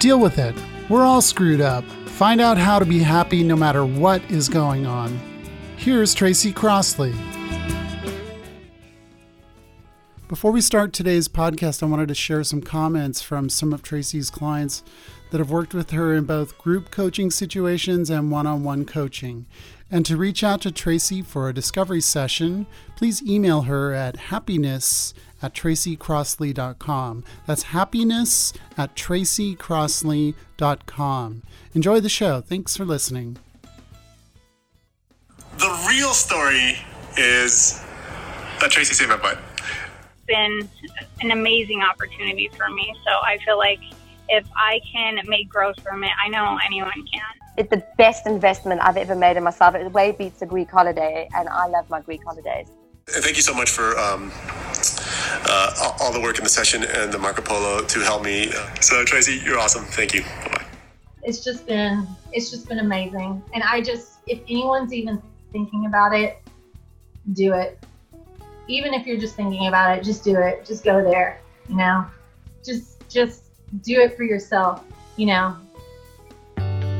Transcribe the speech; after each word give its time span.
Deal 0.00 0.18
with 0.18 0.38
it. 0.38 0.54
We're 0.88 1.04
all 1.04 1.20
screwed 1.20 1.60
up. 1.60 1.84
Find 1.84 2.40
out 2.40 2.56
how 2.56 2.78
to 2.78 2.86
be 2.86 3.00
happy 3.00 3.42
no 3.42 3.54
matter 3.54 3.84
what 3.84 4.22
is 4.30 4.48
going 4.48 4.86
on. 4.86 5.20
Here's 5.76 6.14
Tracy 6.14 6.54
Crossley. 6.54 7.12
Before 10.26 10.52
we 10.52 10.62
start 10.62 10.94
today's 10.94 11.28
podcast, 11.28 11.82
I 11.82 11.86
wanted 11.86 12.08
to 12.08 12.14
share 12.14 12.42
some 12.44 12.62
comments 12.62 13.20
from 13.20 13.50
some 13.50 13.74
of 13.74 13.82
Tracy's 13.82 14.30
clients 14.30 14.82
that 15.32 15.38
have 15.38 15.50
worked 15.50 15.74
with 15.74 15.90
her 15.90 16.14
in 16.14 16.24
both 16.24 16.56
group 16.56 16.90
coaching 16.90 17.30
situations 17.30 18.08
and 18.08 18.30
one 18.30 18.46
on 18.46 18.64
one 18.64 18.86
coaching. 18.86 19.44
And 19.90 20.06
to 20.06 20.16
reach 20.16 20.42
out 20.42 20.62
to 20.62 20.72
Tracy 20.72 21.20
for 21.20 21.46
a 21.46 21.54
discovery 21.54 22.00
session, 22.00 22.66
please 22.96 23.22
email 23.22 23.62
her 23.62 23.92
at 23.92 24.16
happiness 24.16 25.12
at 25.42 25.54
tracycrossley.com. 25.54 27.24
That's 27.46 27.62
happiness 27.64 28.52
at 28.76 28.94
tracycrossley.com. 28.94 31.42
Enjoy 31.74 32.00
the 32.00 32.08
show. 32.08 32.40
Thanks 32.40 32.76
for 32.76 32.84
listening. 32.84 33.38
The 35.58 35.86
real 35.88 36.14
story 36.14 36.78
is 37.16 37.82
that 38.60 38.70
Tracy 38.70 38.94
saved 38.94 39.10
my 39.10 39.16
butt. 39.16 39.38
Been 40.26 40.68
an 41.20 41.32
amazing 41.32 41.82
opportunity 41.82 42.48
for 42.56 42.70
me. 42.70 42.94
So 43.04 43.10
I 43.10 43.38
feel 43.44 43.58
like 43.58 43.80
if 44.28 44.46
I 44.56 44.80
can 44.90 45.18
make 45.26 45.48
growth 45.48 45.80
from 45.82 46.04
it, 46.04 46.12
I 46.22 46.28
know 46.28 46.58
anyone 46.64 47.04
can. 47.12 47.22
It's 47.56 47.68
the 47.68 47.84
best 47.98 48.26
investment 48.26 48.80
I've 48.80 48.96
ever 48.96 49.14
made 49.14 49.36
in 49.36 49.42
myself. 49.42 49.74
It 49.74 49.92
way 49.92 50.12
beats 50.12 50.40
a 50.40 50.46
Greek 50.46 50.70
holiday, 50.70 51.28
and 51.34 51.48
I 51.48 51.66
love 51.66 51.90
my 51.90 52.00
Greek 52.00 52.22
holidays. 52.24 52.68
Thank 53.06 53.36
you 53.36 53.42
so 53.42 53.52
much 53.52 53.70
for 53.70 53.98
um, 53.98 54.30
uh, 55.46 55.96
all 56.00 56.12
the 56.12 56.20
work 56.20 56.38
in 56.38 56.44
the 56.44 56.50
session 56.50 56.84
and 56.84 57.12
the 57.12 57.18
Marco 57.18 57.42
Polo 57.42 57.84
to 57.84 58.00
help 58.00 58.24
me. 58.24 58.52
So 58.80 59.04
Tracy, 59.04 59.40
you're 59.44 59.58
awesome. 59.58 59.84
Thank 59.84 60.14
you. 60.14 60.22
Bye-bye. 60.22 60.64
It's 61.22 61.44
just 61.44 61.66
been 61.66 62.06
it's 62.32 62.50
just 62.50 62.68
been 62.68 62.78
amazing, 62.78 63.42
and 63.52 63.62
I 63.62 63.82
just 63.82 64.20
if 64.26 64.40
anyone's 64.48 64.92
even 64.92 65.22
thinking 65.52 65.86
about 65.86 66.14
it, 66.14 66.38
do 67.32 67.52
it. 67.52 67.78
Even 68.68 68.94
if 68.94 69.06
you're 69.06 69.18
just 69.18 69.34
thinking 69.34 69.66
about 69.66 69.98
it, 69.98 70.04
just 70.04 70.24
do 70.24 70.38
it. 70.38 70.64
Just 70.64 70.82
go 70.84 71.02
there. 71.04 71.40
You 71.68 71.76
know, 71.76 72.06
just 72.64 73.08
just 73.10 73.44
do 73.82 74.00
it 74.00 74.16
for 74.16 74.24
yourself. 74.24 74.82
You 75.16 75.26
know. 75.26 75.56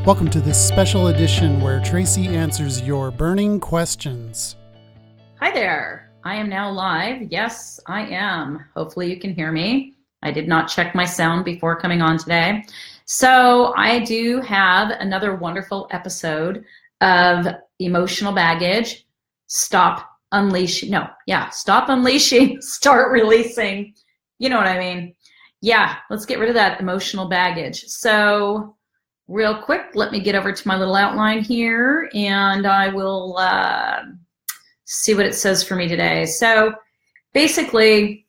Welcome 0.04 0.30
to 0.30 0.40
this 0.40 0.62
special 0.62 1.08
edition 1.08 1.60
where 1.60 1.80
Tracy 1.80 2.26
answers 2.26 2.82
your 2.82 3.10
burning 3.10 3.60
questions. 3.60 4.56
Hi 5.38 5.50
there. 5.50 6.09
I 6.22 6.36
am 6.36 6.50
now 6.50 6.70
live. 6.70 7.22
Yes, 7.30 7.80
I 7.86 8.02
am. 8.06 8.64
Hopefully, 8.74 9.10
you 9.10 9.18
can 9.18 9.34
hear 9.34 9.50
me. 9.52 9.94
I 10.22 10.30
did 10.30 10.48
not 10.48 10.68
check 10.68 10.94
my 10.94 11.06
sound 11.06 11.46
before 11.46 11.80
coming 11.80 12.02
on 12.02 12.18
today. 12.18 12.62
So, 13.06 13.72
I 13.76 14.00
do 14.00 14.40
have 14.42 14.90
another 14.90 15.36
wonderful 15.36 15.88
episode 15.92 16.64
of 17.00 17.46
Emotional 17.78 18.34
Baggage. 18.34 19.06
Stop 19.46 20.10
unleashing. 20.32 20.90
No, 20.90 21.08
yeah, 21.26 21.48
stop 21.48 21.88
unleashing, 21.88 22.60
start 22.60 23.12
releasing. 23.12 23.94
You 24.38 24.50
know 24.50 24.58
what 24.58 24.68
I 24.68 24.78
mean? 24.78 25.14
Yeah, 25.62 25.96
let's 26.10 26.26
get 26.26 26.38
rid 26.38 26.50
of 26.50 26.54
that 26.54 26.80
emotional 26.80 27.28
baggage. 27.28 27.80
So, 27.84 28.76
real 29.26 29.62
quick, 29.62 29.86
let 29.94 30.12
me 30.12 30.20
get 30.20 30.34
over 30.34 30.52
to 30.52 30.68
my 30.68 30.76
little 30.76 30.96
outline 30.96 31.42
here 31.42 32.10
and 32.14 32.66
I 32.66 32.88
will 32.88 33.38
uh, 33.38 34.02
see 34.90 35.14
what 35.14 35.24
it 35.24 35.36
says 35.36 35.62
for 35.62 35.76
me 35.76 35.86
today. 35.86 36.26
So 36.26 36.74
basically, 37.32 38.26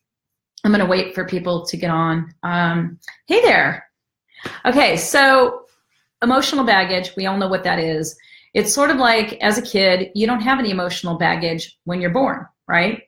I'm 0.64 0.72
going 0.72 0.80
to 0.80 0.86
wait 0.86 1.16
for 1.16 1.26
people 1.26 1.66
to 1.66 1.76
get 1.76 1.90
on. 1.90 2.32
Um, 2.44 3.00
hey 3.26 3.42
there. 3.42 3.88
Okay, 4.66 4.96
so 4.96 5.66
emotional 6.22 6.64
baggage, 6.64 7.16
we 7.18 7.26
all 7.26 7.38
know 7.38 7.48
what 7.48 7.64
that 7.64 7.80
is. 7.80 8.16
It's 8.54 8.74
sort 8.74 8.92
of 8.92 8.98
like 8.98 9.34
as 9.42 9.58
a 9.58 9.62
kid, 9.64 10.12
you 10.14 10.28
don't 10.28 10.42
have 10.42 10.60
any 10.60 10.70
emotional 10.70 11.18
baggage 11.18 11.80
when 11.86 12.00
you're 12.00 12.12
born, 12.12 12.46
right? 12.68 13.04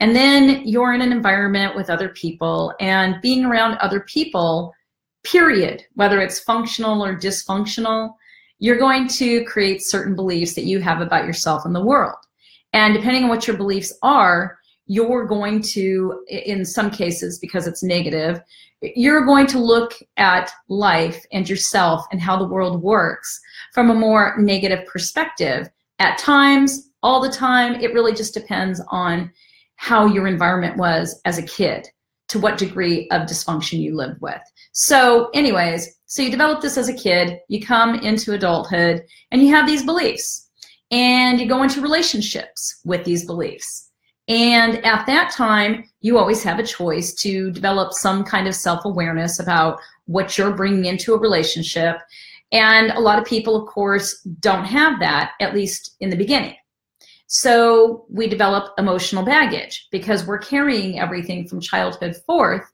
And 0.00 0.16
then 0.16 0.66
you're 0.66 0.92
in 0.92 1.00
an 1.00 1.12
environment 1.12 1.76
with 1.76 1.90
other 1.90 2.08
people, 2.08 2.74
and 2.80 3.20
being 3.20 3.44
around 3.44 3.78
other 3.78 4.00
people 4.00 4.74
period, 5.24 5.84
whether 5.94 6.20
it's 6.20 6.40
functional 6.40 7.04
or 7.04 7.16
dysfunctional, 7.16 8.14
you're 8.58 8.78
going 8.78 9.06
to 9.08 9.44
create 9.44 9.82
certain 9.82 10.16
beliefs 10.16 10.54
that 10.54 10.64
you 10.64 10.80
have 10.80 11.00
about 11.00 11.26
yourself 11.26 11.64
and 11.64 11.74
the 11.74 11.84
world. 11.84 12.16
And 12.72 12.94
depending 12.94 13.24
on 13.24 13.28
what 13.28 13.46
your 13.46 13.56
beliefs 13.56 13.96
are, 14.02 14.58
you're 14.86 15.26
going 15.26 15.60
to, 15.60 16.24
in 16.28 16.64
some 16.64 16.90
cases, 16.90 17.38
because 17.38 17.66
it's 17.66 17.82
negative, 17.82 18.40
you're 18.80 19.26
going 19.26 19.46
to 19.48 19.58
look 19.58 19.94
at 20.16 20.50
life 20.68 21.24
and 21.32 21.48
yourself 21.48 22.06
and 22.10 22.20
how 22.20 22.36
the 22.36 22.48
world 22.48 22.82
works 22.82 23.40
from 23.74 23.90
a 23.90 23.94
more 23.94 24.36
negative 24.38 24.86
perspective. 24.86 25.68
At 25.98 26.18
times, 26.18 26.90
all 27.02 27.20
the 27.20 27.30
time, 27.30 27.74
it 27.80 27.92
really 27.92 28.14
just 28.14 28.34
depends 28.34 28.80
on 28.88 29.30
how 29.76 30.06
your 30.06 30.26
environment 30.26 30.76
was 30.76 31.20
as 31.24 31.38
a 31.38 31.42
kid, 31.42 31.88
to 32.28 32.38
what 32.38 32.58
degree 32.58 33.08
of 33.10 33.22
dysfunction 33.22 33.78
you 33.80 33.96
lived 33.96 34.20
with. 34.20 34.40
So, 34.72 35.30
anyways, 35.34 35.98
so 36.06 36.22
you 36.22 36.30
develop 36.30 36.60
this 36.60 36.76
as 36.76 36.88
a 36.88 36.94
kid, 36.94 37.38
you 37.48 37.64
come 37.64 37.96
into 37.96 38.32
adulthood, 38.32 39.04
and 39.30 39.42
you 39.42 39.54
have 39.54 39.66
these 39.66 39.84
beliefs, 39.84 40.47
and 40.90 41.40
you 41.40 41.46
go 41.46 41.62
into 41.62 41.80
relationships 41.80 42.80
with 42.84 43.04
these 43.04 43.24
beliefs. 43.24 43.90
And 44.28 44.84
at 44.84 45.06
that 45.06 45.32
time, 45.32 45.84
you 46.00 46.18
always 46.18 46.42
have 46.42 46.58
a 46.58 46.66
choice 46.66 47.14
to 47.14 47.50
develop 47.50 47.92
some 47.92 48.24
kind 48.24 48.46
of 48.46 48.54
self 48.54 48.84
awareness 48.84 49.40
about 49.40 49.80
what 50.04 50.36
you're 50.36 50.54
bringing 50.54 50.84
into 50.84 51.14
a 51.14 51.18
relationship. 51.18 51.96
And 52.52 52.90
a 52.90 53.00
lot 53.00 53.18
of 53.18 53.24
people, 53.24 53.56
of 53.56 53.68
course, 53.68 54.20
don't 54.40 54.64
have 54.64 55.00
that, 55.00 55.32
at 55.40 55.54
least 55.54 55.96
in 56.00 56.10
the 56.10 56.16
beginning. 56.16 56.56
So 57.26 58.06
we 58.10 58.26
develop 58.26 58.72
emotional 58.78 59.24
baggage 59.24 59.88
because 59.90 60.26
we're 60.26 60.38
carrying 60.38 60.98
everything 60.98 61.46
from 61.46 61.60
childhood 61.60 62.16
forth, 62.26 62.64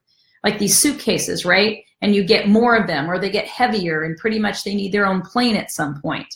like 0.45 0.59
these 0.59 0.77
suitcases, 0.77 1.43
right? 1.43 1.83
and 2.05 2.13
you 2.13 2.23
get 2.23 2.47
more 2.47 2.75
of 2.75 2.85
them 2.85 3.09
or 3.09 3.17
they 3.17 3.31
get 3.31 3.47
heavier 3.47 4.03
and 4.03 4.17
pretty 4.17 4.37
much 4.37 4.63
they 4.63 4.75
need 4.75 4.91
their 4.91 5.07
own 5.07 5.21
plane 5.21 5.55
at 5.55 5.71
some 5.71 5.99
point. 6.01 6.31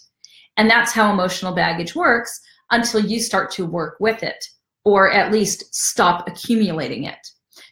And 0.59 0.69
that's 0.69 0.91
how 0.91 1.13
emotional 1.13 1.53
baggage 1.53 1.95
works 1.95 2.41
until 2.69 2.99
you 2.99 3.21
start 3.21 3.49
to 3.51 3.65
work 3.65 3.95
with 4.01 4.23
it 4.23 4.43
or 4.83 5.09
at 5.09 5.31
least 5.31 5.73
stop 5.73 6.27
accumulating 6.27 7.05
it. 7.05 7.25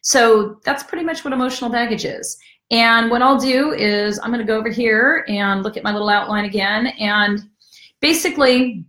So 0.03 0.61
that's 0.63 0.83
pretty 0.83 1.03
much 1.03 1.25
what 1.25 1.33
emotional 1.33 1.69
baggage 1.69 2.05
is. 2.05 2.37
And 2.71 3.11
what 3.11 3.21
I'll 3.21 3.37
do 3.37 3.73
is 3.73 4.19
I'm 4.19 4.31
going 4.31 4.39
to 4.39 4.49
go 4.49 4.57
over 4.57 4.69
here 4.69 5.25
and 5.27 5.63
look 5.63 5.75
at 5.75 5.83
my 5.83 5.91
little 5.91 6.07
outline 6.07 6.45
again. 6.45 6.87
And 6.87 7.41
basically, 7.99 8.85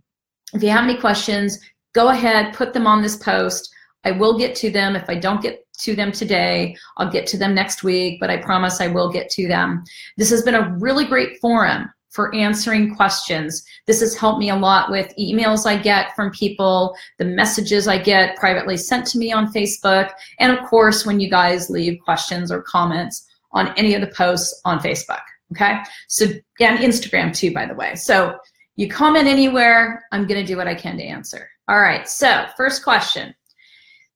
if 0.53 0.63
you 0.63 0.69
have 0.69 0.85
any 0.85 0.95
questions, 0.95 1.59
go 1.91 2.07
ahead, 2.07 2.53
put 2.53 2.71
them 2.71 2.87
on 2.87 3.01
this 3.01 3.17
post. 3.17 3.69
I 4.05 4.11
will 4.11 4.37
get 4.37 4.55
to 4.57 4.69
them. 4.69 4.95
If 4.95 5.09
I 5.09 5.15
don't 5.15 5.41
get 5.41 5.65
to 5.79 5.95
them 5.95 6.11
today. 6.11 6.75
I'll 6.97 7.11
get 7.11 7.27
to 7.27 7.37
them 7.37 7.55
next 7.55 7.83
week, 7.83 8.19
but 8.19 8.29
I 8.29 8.37
promise 8.37 8.81
I 8.81 8.87
will 8.87 9.11
get 9.11 9.29
to 9.31 9.47
them. 9.47 9.83
This 10.17 10.29
has 10.29 10.43
been 10.43 10.55
a 10.55 10.75
really 10.77 11.05
great 11.05 11.39
forum 11.39 11.89
for 12.19 12.35
answering 12.35 12.93
questions. 12.93 13.63
This 13.85 14.01
has 14.01 14.13
helped 14.13 14.39
me 14.39 14.49
a 14.49 14.55
lot 14.57 14.91
with 14.91 15.15
emails 15.17 15.65
I 15.65 15.77
get 15.77 16.13
from 16.17 16.31
people, 16.31 16.93
the 17.17 17.23
messages 17.23 17.87
I 17.87 17.97
get 17.97 18.35
privately 18.35 18.75
sent 18.75 19.07
to 19.07 19.17
me 19.17 19.31
on 19.31 19.53
Facebook, 19.53 20.11
and 20.37 20.51
of 20.51 20.65
course, 20.65 21.05
when 21.05 21.21
you 21.21 21.29
guys 21.29 21.69
leave 21.69 21.97
questions 22.03 22.51
or 22.51 22.61
comments 22.61 23.25
on 23.53 23.73
any 23.77 23.93
of 23.93 24.01
the 24.01 24.07
posts 24.07 24.59
on 24.65 24.79
Facebook. 24.79 25.21
Okay. 25.53 25.79
So, 26.09 26.25
and 26.59 26.79
Instagram 26.79 27.33
too, 27.33 27.53
by 27.53 27.65
the 27.65 27.73
way. 27.73 27.95
So, 27.95 28.37
you 28.75 28.89
comment 28.89 29.29
anywhere, 29.29 30.03
I'm 30.11 30.27
going 30.27 30.41
to 30.41 30.45
do 30.45 30.57
what 30.57 30.67
I 30.67 30.75
can 30.75 30.97
to 30.97 31.03
answer. 31.03 31.49
All 31.69 31.79
right. 31.79 32.05
So, 32.09 32.47
first 32.57 32.83
question 32.83 33.33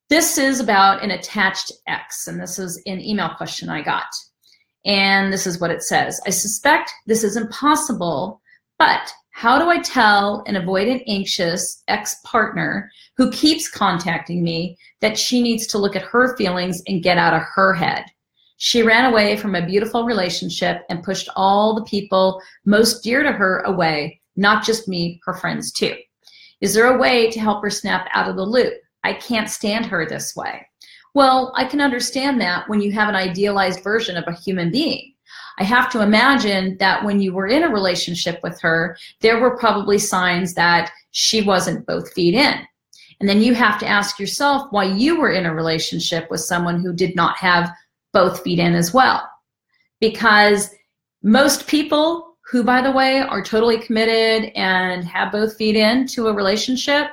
this 0.09 0.37
is 0.37 0.59
about 0.59 1.01
an 1.03 1.11
attached 1.11 1.71
X, 1.87 2.27
and 2.27 2.37
this 2.37 2.59
is 2.59 2.83
an 2.85 2.99
email 2.99 3.29
question 3.29 3.69
I 3.69 3.81
got. 3.81 4.03
And 4.85 5.31
this 5.31 5.47
is 5.47 5.59
what 5.59 5.71
it 5.71 5.83
says 5.83 6.19
I 6.27 6.29
suspect 6.29 6.91
this 7.05 7.23
is 7.23 7.37
impossible, 7.37 8.41
but 8.77 9.13
how 9.31 9.57
do 9.57 9.69
I 9.69 9.79
tell 9.79 10.43
an 10.45 10.55
avoidant, 10.55 11.03
anxious 11.07 11.83
ex 11.87 12.17
partner 12.23 12.91
who 13.17 13.31
keeps 13.31 13.69
contacting 13.69 14.43
me 14.43 14.77
that 15.01 15.17
she 15.17 15.41
needs 15.41 15.65
to 15.67 15.77
look 15.77 15.95
at 15.95 16.03
her 16.03 16.37
feelings 16.37 16.81
and 16.87 17.03
get 17.03 17.17
out 17.17 17.33
of 17.33 17.41
her 17.55 17.73
head? 17.73 18.05
She 18.57 18.83
ran 18.83 19.11
away 19.11 19.35
from 19.35 19.55
a 19.55 19.65
beautiful 19.65 20.05
relationship 20.05 20.83
and 20.89 21.03
pushed 21.03 21.29
all 21.35 21.73
the 21.73 21.83
people 21.83 22.41
most 22.65 23.03
dear 23.03 23.23
to 23.23 23.31
her 23.31 23.59
away, 23.61 24.21
not 24.35 24.63
just 24.63 24.87
me, 24.87 25.19
her 25.25 25.33
friends 25.33 25.71
too. 25.71 25.95
Is 26.61 26.73
there 26.73 26.95
a 26.95 26.97
way 26.97 27.29
to 27.31 27.39
help 27.39 27.61
her 27.63 27.69
snap 27.69 28.07
out 28.13 28.29
of 28.29 28.35
the 28.35 28.45
loop? 28.45 28.73
I 29.03 29.13
can't 29.13 29.49
stand 29.49 29.85
her 29.87 30.05
this 30.05 30.35
way. 30.35 30.65
Well, 31.13 31.53
I 31.55 31.65
can 31.65 31.79
understand 31.79 32.41
that 32.41 32.67
when 32.67 32.81
you 32.81 32.91
have 32.91 33.07
an 33.07 33.15
idealized 33.15 33.83
version 33.83 34.17
of 34.17 34.23
a 34.27 34.33
human 34.33 34.71
being. 34.71 35.13
I 35.59 35.63
have 35.63 35.91
to 35.91 36.01
imagine 36.01 36.77
that 36.77 37.03
when 37.03 37.21
you 37.21 37.33
were 37.33 37.47
in 37.47 37.63
a 37.63 37.69
relationship 37.69 38.39
with 38.41 38.59
her, 38.61 38.97
there 39.21 39.39
were 39.39 39.57
probably 39.57 39.99
signs 39.99 40.55
that 40.55 40.91
she 41.11 41.41
wasn't 41.41 41.85
both 41.85 42.11
feet 42.13 42.33
in. 42.33 42.55
And 43.19 43.29
then 43.29 43.41
you 43.41 43.53
have 43.53 43.79
to 43.79 43.87
ask 43.87 44.19
yourself 44.19 44.67
why 44.71 44.85
you 44.85 45.19
were 45.19 45.31
in 45.31 45.45
a 45.45 45.53
relationship 45.53 46.29
with 46.31 46.41
someone 46.41 46.81
who 46.81 46.91
did 46.91 47.15
not 47.15 47.37
have 47.37 47.71
both 48.11 48.41
feet 48.41 48.57
in 48.57 48.73
as 48.73 48.93
well. 48.93 49.29
Because 49.99 50.71
Most 51.25 51.67
people 51.67 52.35
who, 52.51 52.65
by 52.65 52.81
the 52.81 52.91
way, 52.91 53.21
are 53.21 53.41
totally 53.41 53.77
committed 53.77 54.51
and 54.55 55.05
have 55.05 55.31
both 55.31 55.55
feet 55.55 55.77
in 55.77 56.05
to 56.07 56.27
a 56.27 56.33
relationship 56.33 57.07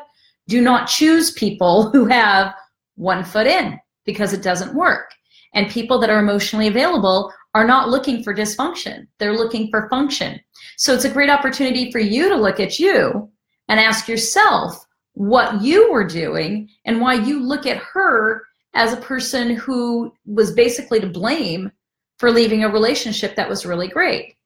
do 0.48 0.60
not 0.60 0.88
choose 0.88 1.30
people 1.30 1.90
who 1.92 2.06
have 2.06 2.52
one 2.96 3.22
foot 3.22 3.46
in 3.46 3.78
because 4.10 4.32
it 4.32 4.42
doesn't 4.42 4.74
work. 4.74 5.10
And 5.54 5.70
people 5.70 5.98
that 6.00 6.10
are 6.10 6.18
emotionally 6.18 6.66
available 6.66 7.32
are 7.54 7.66
not 7.66 7.88
looking 7.88 8.22
for 8.22 8.34
dysfunction. 8.34 9.06
They're 9.18 9.36
looking 9.36 9.68
for 9.70 9.88
function. 9.88 10.40
So 10.76 10.94
it's 10.94 11.04
a 11.04 11.10
great 11.10 11.30
opportunity 11.30 11.90
for 11.90 11.98
you 11.98 12.28
to 12.28 12.36
look 12.36 12.60
at 12.60 12.78
you 12.78 13.30
and 13.68 13.78
ask 13.78 14.08
yourself 14.08 14.84
what 15.14 15.62
you 15.62 15.90
were 15.92 16.06
doing 16.06 16.68
and 16.84 17.00
why 17.00 17.14
you 17.14 17.40
look 17.40 17.66
at 17.66 17.78
her 17.78 18.42
as 18.74 18.92
a 18.92 19.00
person 19.00 19.50
who 19.50 20.12
was 20.26 20.52
basically 20.52 21.00
to 21.00 21.08
blame 21.08 21.70
for 22.18 22.30
leaving 22.30 22.64
a 22.64 22.68
relationship 22.68 23.34
that 23.36 23.48
was 23.48 23.66
really 23.66 23.88
great. 23.88 24.36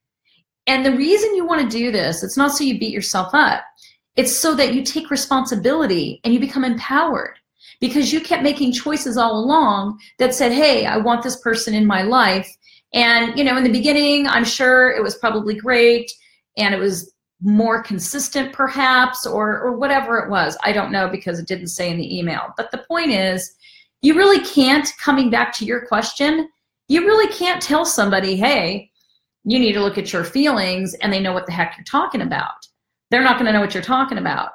And 0.66 0.84
the 0.84 0.96
reason 0.96 1.34
you 1.34 1.46
want 1.46 1.60
to 1.70 1.78
do 1.78 1.92
this, 1.92 2.22
it's 2.22 2.36
not 2.36 2.52
so 2.52 2.64
you 2.64 2.78
beat 2.78 2.92
yourself 2.92 3.34
up. 3.34 3.62
It's 4.16 4.34
so 4.34 4.54
that 4.54 4.72
you 4.72 4.82
take 4.82 5.10
responsibility 5.10 6.20
and 6.24 6.32
you 6.32 6.40
become 6.40 6.64
empowered 6.64 7.36
because 7.80 8.12
you 8.12 8.20
kept 8.20 8.42
making 8.42 8.72
choices 8.72 9.16
all 9.16 9.38
along 9.38 9.98
that 10.18 10.34
said, 10.34 10.52
hey, 10.52 10.86
I 10.86 10.96
want 10.96 11.22
this 11.22 11.40
person 11.40 11.74
in 11.74 11.86
my 11.86 12.02
life. 12.02 12.48
And, 12.92 13.36
you 13.36 13.44
know, 13.44 13.56
in 13.56 13.64
the 13.64 13.72
beginning, 13.72 14.26
I'm 14.26 14.44
sure 14.44 14.90
it 14.90 15.02
was 15.02 15.16
probably 15.16 15.54
great 15.54 16.10
and 16.56 16.74
it 16.74 16.78
was 16.78 17.12
more 17.42 17.82
consistent 17.82 18.52
perhaps 18.52 19.26
or, 19.26 19.60
or 19.60 19.76
whatever 19.76 20.18
it 20.18 20.30
was. 20.30 20.56
I 20.62 20.72
don't 20.72 20.92
know 20.92 21.08
because 21.08 21.38
it 21.38 21.48
didn't 21.48 21.68
say 21.68 21.90
in 21.90 21.98
the 21.98 22.18
email. 22.18 22.54
But 22.56 22.70
the 22.70 22.84
point 22.88 23.10
is, 23.10 23.54
you 24.02 24.14
really 24.14 24.44
can't, 24.44 24.88
coming 24.98 25.30
back 25.30 25.52
to 25.54 25.64
your 25.64 25.86
question, 25.86 26.48
you 26.88 27.04
really 27.04 27.32
can't 27.32 27.62
tell 27.62 27.84
somebody, 27.84 28.36
hey, 28.36 28.90
you 29.44 29.58
need 29.58 29.72
to 29.72 29.82
look 29.82 29.98
at 29.98 30.12
your 30.12 30.24
feelings 30.24 30.94
and 30.94 31.12
they 31.12 31.20
know 31.20 31.32
what 31.32 31.46
the 31.46 31.52
heck 31.52 31.76
you're 31.76 31.84
talking 31.84 32.22
about. 32.22 32.66
They're 33.10 33.22
not 33.22 33.34
going 33.34 33.46
to 33.46 33.52
know 33.52 33.60
what 33.60 33.74
you're 33.74 33.82
talking 33.82 34.18
about 34.18 34.52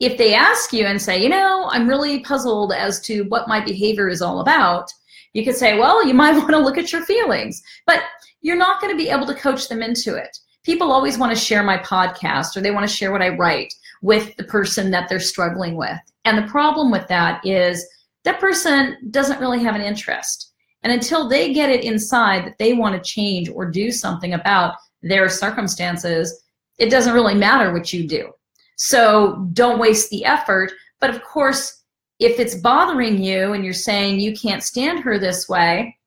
if 0.00 0.16
they 0.16 0.34
ask 0.34 0.72
you 0.72 0.86
and 0.86 1.00
say, 1.00 1.22
you 1.22 1.28
know, 1.28 1.68
I'm 1.70 1.88
really 1.88 2.20
puzzled 2.20 2.72
as 2.72 3.00
to 3.02 3.22
what 3.24 3.48
my 3.48 3.60
behavior 3.60 4.08
is 4.08 4.22
all 4.22 4.40
about, 4.40 4.90
you 5.34 5.44
could 5.44 5.56
say, 5.56 5.78
well, 5.78 6.04
you 6.04 6.14
might 6.22 6.36
want 6.36 6.50
to 6.50 6.58
look 6.58 6.78
at 6.78 6.92
your 6.92 7.04
feelings. 7.04 7.62
But 7.86 8.02
you're 8.40 8.56
not 8.56 8.80
going 8.80 8.92
to 8.92 9.02
be 9.02 9.10
able 9.10 9.26
to 9.26 9.34
coach 9.34 9.68
them 9.68 9.82
into 9.82 10.16
it. 10.16 10.36
People 10.64 10.90
always 10.90 11.18
want 11.18 11.32
to 11.32 11.38
share 11.38 11.62
my 11.62 11.78
podcast 11.78 12.56
or 12.56 12.60
they 12.60 12.70
want 12.70 12.88
to 12.88 12.94
share 12.94 13.12
what 13.12 13.22
I 13.22 13.36
write 13.36 13.72
with 14.02 14.34
the 14.36 14.44
person 14.44 14.90
that 14.90 15.08
they're 15.08 15.20
struggling 15.20 15.76
with. 15.76 15.98
And 16.24 16.38
the 16.38 16.50
problem 16.50 16.90
with 16.90 17.06
that 17.08 17.44
is 17.46 17.86
that 18.24 18.40
person 18.40 18.96
doesn't 19.10 19.40
really 19.40 19.62
have 19.62 19.74
an 19.74 19.82
interest. 19.82 20.52
And 20.82 20.92
until 20.92 21.28
they 21.28 21.52
get 21.52 21.70
it 21.70 21.84
inside 21.84 22.46
that 22.46 22.58
they 22.58 22.72
want 22.72 22.94
to 22.94 23.10
change 23.10 23.50
or 23.50 23.70
do 23.70 23.90
something 23.90 24.32
about 24.32 24.76
their 25.02 25.28
circumstances, 25.28 26.42
it 26.78 26.90
doesn't 26.90 27.14
really 27.14 27.34
matter 27.34 27.72
what 27.72 27.92
you 27.92 28.06
do. 28.06 28.32
So 28.82 29.46
don't 29.52 29.78
waste 29.78 30.08
the 30.08 30.24
effort. 30.24 30.72
But 31.00 31.10
of 31.10 31.22
course, 31.22 31.82
if 32.18 32.40
it's 32.40 32.54
bothering 32.54 33.22
you 33.22 33.52
and 33.52 33.62
you're 33.62 33.74
saying 33.74 34.20
you 34.20 34.34
can't 34.34 34.62
stand 34.62 35.00
her 35.00 35.18
this 35.18 35.50
way, 35.50 35.98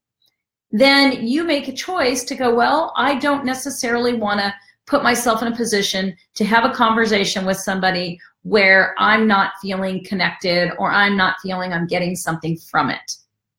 then 0.72 1.28
you 1.28 1.44
make 1.44 1.68
a 1.68 1.72
choice 1.72 2.24
to 2.24 2.36
go, 2.36 2.54
well, 2.54 2.92
I 2.98 3.20
don't 3.20 3.46
necessarily 3.46 4.16
want 4.16 4.40
to 4.40 4.52
put 4.88 5.04
myself 5.04 5.44
in 5.44 5.54
a 5.54 5.56
position 5.56 6.18
to 6.34 6.46
have 6.46 6.66
a 6.66 6.74
conversation 6.74 7.46
with 7.46 7.58
somebody 7.58 8.20
where 8.42 8.96
I'm 8.98 9.28
not 9.28 9.54
feeling 9.62 10.04
connected 10.04 10.72
or 10.80 10.92
I'm 10.92 11.16
not 11.16 11.36
feeling 11.44 11.74
I'm 11.74 11.86
getting 11.86 12.16
something 12.16 12.58
from 12.58 12.90
it. 12.90 13.18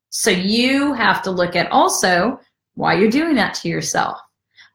So 0.09 0.29
you 0.29 0.91
have 0.91 1.21
to 1.23 1.31
look 1.31 1.55
at 1.55 1.71
also 1.71 2.37
why 2.73 2.95
you're 2.95 3.09
doing 3.09 3.35
that 3.35 3.53
to 3.55 3.69
yourself. 3.69 4.19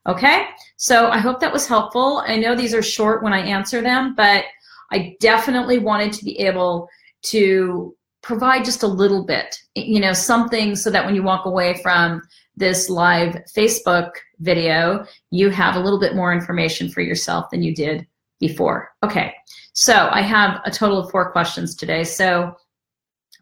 Okay, 0.09 0.47
so 0.77 1.09
I 1.09 1.19
hope 1.19 1.41
that 1.41 1.53
was 1.53 1.67
helpful. 1.67 2.23
I 2.27 2.37
know 2.37 2.55
these 2.55 2.75
are 2.75 2.83
short 2.83 3.23
when 3.23 3.35
I 3.35 3.41
answer 3.41 3.83
them, 3.83 4.15
but 4.17 4.45
I 4.91 5.17
definitely 5.21 5.79
wanted 5.79 6.13
to 6.15 6.25
be 6.25 6.39
able 6.41 6.89
to 7.25 7.95
provide 8.23 8.65
just 8.65 8.83
a 8.83 8.87
little 8.87 9.25
bit, 9.25 9.57
you 9.75 10.01
know, 10.01 10.13
something 10.13 10.75
so 10.75 10.91
that 10.91 11.05
when 11.05 11.15
you 11.15 11.23
walk 11.23 11.47
away 11.47 11.81
from 11.83 12.23
this 12.57 12.89
live 12.91 13.43
Facebook 13.55 14.13
video, 14.41 15.05
you 15.31 15.51
have 15.51 15.77
a 15.77 15.81
little 15.81 16.01
bit 16.01 16.17
more 16.17 16.33
information 16.33 16.89
for 16.89 17.01
yourself 17.03 17.51
than 17.51 17.63
you 17.63 17.75
did 17.75 18.07
before. 18.41 18.91
Okay, 19.03 19.35
so 19.73 20.09
I 20.11 20.23
have 20.23 20.61
a 20.65 20.71
total 20.71 20.99
of 20.99 21.11
four 21.11 21.31
questions 21.31 21.75
today. 21.75 22.05
So 22.05 22.55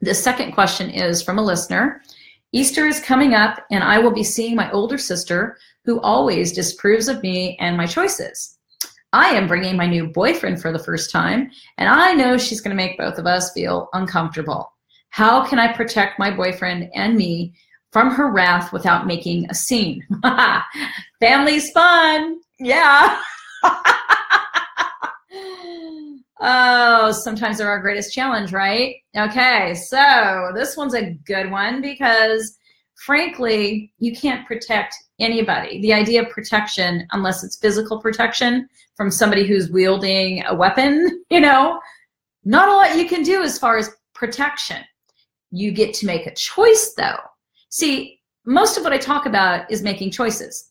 the 0.00 0.14
second 0.14 0.52
question 0.52 0.90
is 0.90 1.22
from 1.22 1.38
a 1.38 1.44
listener. 1.44 2.02
Easter 2.52 2.86
is 2.86 3.00
coming 3.00 3.34
up, 3.34 3.60
and 3.70 3.84
I 3.84 3.98
will 3.98 4.12
be 4.12 4.24
seeing 4.24 4.56
my 4.56 4.70
older 4.70 4.96
sister 4.96 5.58
who 5.88 5.98
always 6.02 6.52
disapproves 6.52 7.08
of 7.08 7.22
me 7.22 7.56
and 7.60 7.74
my 7.74 7.86
choices. 7.86 8.58
I 9.14 9.30
am 9.30 9.48
bringing 9.48 9.74
my 9.74 9.86
new 9.86 10.08
boyfriend 10.08 10.60
for 10.60 10.70
the 10.70 10.78
first 10.78 11.10
time, 11.10 11.50
and 11.78 11.88
I 11.88 12.12
know 12.12 12.36
she's 12.36 12.60
going 12.60 12.76
to 12.76 12.82
make 12.82 12.98
both 12.98 13.16
of 13.16 13.24
us 13.26 13.54
feel 13.54 13.88
uncomfortable. 13.94 14.70
How 15.08 15.46
can 15.46 15.58
I 15.58 15.72
protect 15.72 16.18
my 16.18 16.30
boyfriend 16.30 16.90
and 16.94 17.16
me 17.16 17.54
from 17.90 18.10
her 18.10 18.30
wrath 18.30 18.70
without 18.70 19.06
making 19.06 19.46
a 19.48 19.54
scene? 19.54 20.06
Family's 21.20 21.70
fun. 21.70 22.38
Yeah. 22.60 23.22
oh, 26.42 27.12
sometimes 27.12 27.56
they're 27.56 27.70
our 27.70 27.80
greatest 27.80 28.12
challenge, 28.12 28.52
right? 28.52 28.96
Okay, 29.16 29.72
so 29.72 30.50
this 30.54 30.76
one's 30.76 30.94
a 30.94 31.12
good 31.24 31.50
one 31.50 31.80
because 31.80 32.58
frankly, 33.06 33.90
you 33.98 34.14
can't 34.14 34.46
protect 34.46 34.94
anybody. 35.18 35.80
The 35.80 35.92
idea 35.92 36.22
of 36.22 36.30
protection, 36.30 37.06
unless 37.12 37.44
it's 37.44 37.56
physical 37.56 38.00
protection 38.00 38.68
from 38.96 39.10
somebody 39.10 39.46
who's 39.46 39.70
wielding 39.70 40.44
a 40.46 40.54
weapon, 40.54 41.24
you 41.30 41.40
know, 41.40 41.80
not 42.44 42.68
a 42.68 42.72
lot 42.72 42.96
you 42.96 43.08
can 43.08 43.22
do 43.22 43.42
as 43.42 43.58
far 43.58 43.76
as 43.76 43.90
protection. 44.14 44.82
You 45.50 45.70
get 45.70 45.94
to 45.94 46.06
make 46.06 46.26
a 46.26 46.34
choice 46.34 46.94
though. 46.96 47.18
See, 47.70 48.20
most 48.44 48.76
of 48.76 48.84
what 48.84 48.92
I 48.92 48.98
talk 48.98 49.26
about 49.26 49.70
is 49.70 49.82
making 49.82 50.10
choices. 50.10 50.68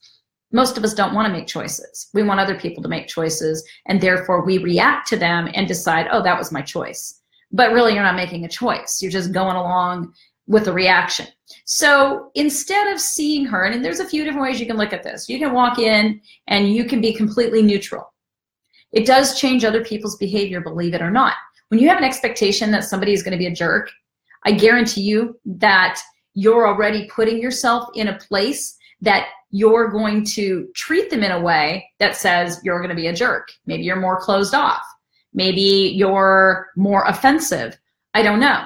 Most 0.52 0.78
of 0.78 0.84
us 0.84 0.94
don't 0.94 1.14
want 1.14 1.28
to 1.28 1.34
make 1.34 1.48
choices. 1.48 2.10
We 2.14 2.24
want 2.24 2.40
other 2.40 2.58
people 2.58 2.82
to 2.82 2.90
make 2.90 3.08
choices, 3.08 3.64
and 3.86 4.00
therefore 4.00 4.46
we 4.46 4.60
react 4.60 5.08
to 5.10 5.18
them 5.18 5.50
and 5.54 5.68
decide, 5.68 6.08
oh, 6.12 6.24
that 6.24 6.38
was 6.38 6.54
my 6.54 6.62
choice. 6.62 7.22
But 7.52 7.74
really, 7.74 7.94
you're 7.94 8.04
not 8.04 8.16
making 8.16 8.46
a 8.46 8.50
choice. 8.50 9.02
You're 9.02 9.12
just 9.12 9.34
going 9.34 9.56
along 9.56 10.14
with 10.48 10.68
a 10.68 10.74
reaction. 10.74 11.28
So 11.66 12.32
instead 12.36 12.92
of 12.92 13.00
seeing 13.00 13.46
her, 13.46 13.66
and 13.66 13.84
there's 13.84 14.00
a 14.00 14.08
few 14.08 14.24
different 14.24 14.44
ways 14.44 14.60
you 14.60 14.66
can 14.66 14.78
look 14.78 14.94
at 14.94 15.04
this, 15.04 15.30
you 15.30 15.40
can 15.40 15.54
walk 15.54 15.78
in 15.80 16.22
and 16.48 16.74
you 16.74 16.86
can 16.86 17.02
be 17.02 17.14
completely 17.14 17.62
neutral. 17.62 18.14
It 18.94 19.06
does 19.06 19.40
change 19.40 19.66
other 19.66 19.84
people's 19.84 20.18
behavior, 20.18 20.62
believe 20.62 20.94
it 20.94 21.02
or 21.02 21.12
not. 21.12 21.36
When 21.68 21.80
you 21.80 21.90
have 21.90 21.98
an 21.98 22.06
expectation 22.06 22.72
that 22.72 22.86
somebody 22.86 23.12
is 23.12 23.22
going 23.22 23.34
to 23.34 23.38
be 23.38 23.48
a 23.48 23.54
jerk, 23.54 23.90
I 24.46 24.52
guarantee 24.52 25.02
you 25.02 25.38
that 25.46 26.00
you're 26.34 26.68
already 26.68 27.10
putting 27.14 27.42
yourself 27.42 27.90
in 27.96 28.08
a 28.08 28.18
place 28.18 28.78
that 29.02 29.28
you're 29.50 29.90
going 29.90 30.24
to 30.26 30.70
treat 30.76 31.10
them 31.10 31.24
in 31.24 31.32
a 31.32 31.42
way 31.42 31.90
that 32.00 32.16
says 32.16 32.60
you're 32.64 32.80
going 32.80 32.90
to 32.90 32.96
be 32.96 33.08
a 33.08 33.14
jerk. 33.14 33.50
Maybe 33.66 33.84
you're 33.84 34.00
more 34.00 34.20
closed 34.20 34.54
off. 34.54 34.84
Maybe 35.34 35.92
you're 35.96 36.68
more 36.76 37.06
offensive. 37.06 37.78
I 38.14 38.24
don't 38.24 38.40
know. 38.40 38.64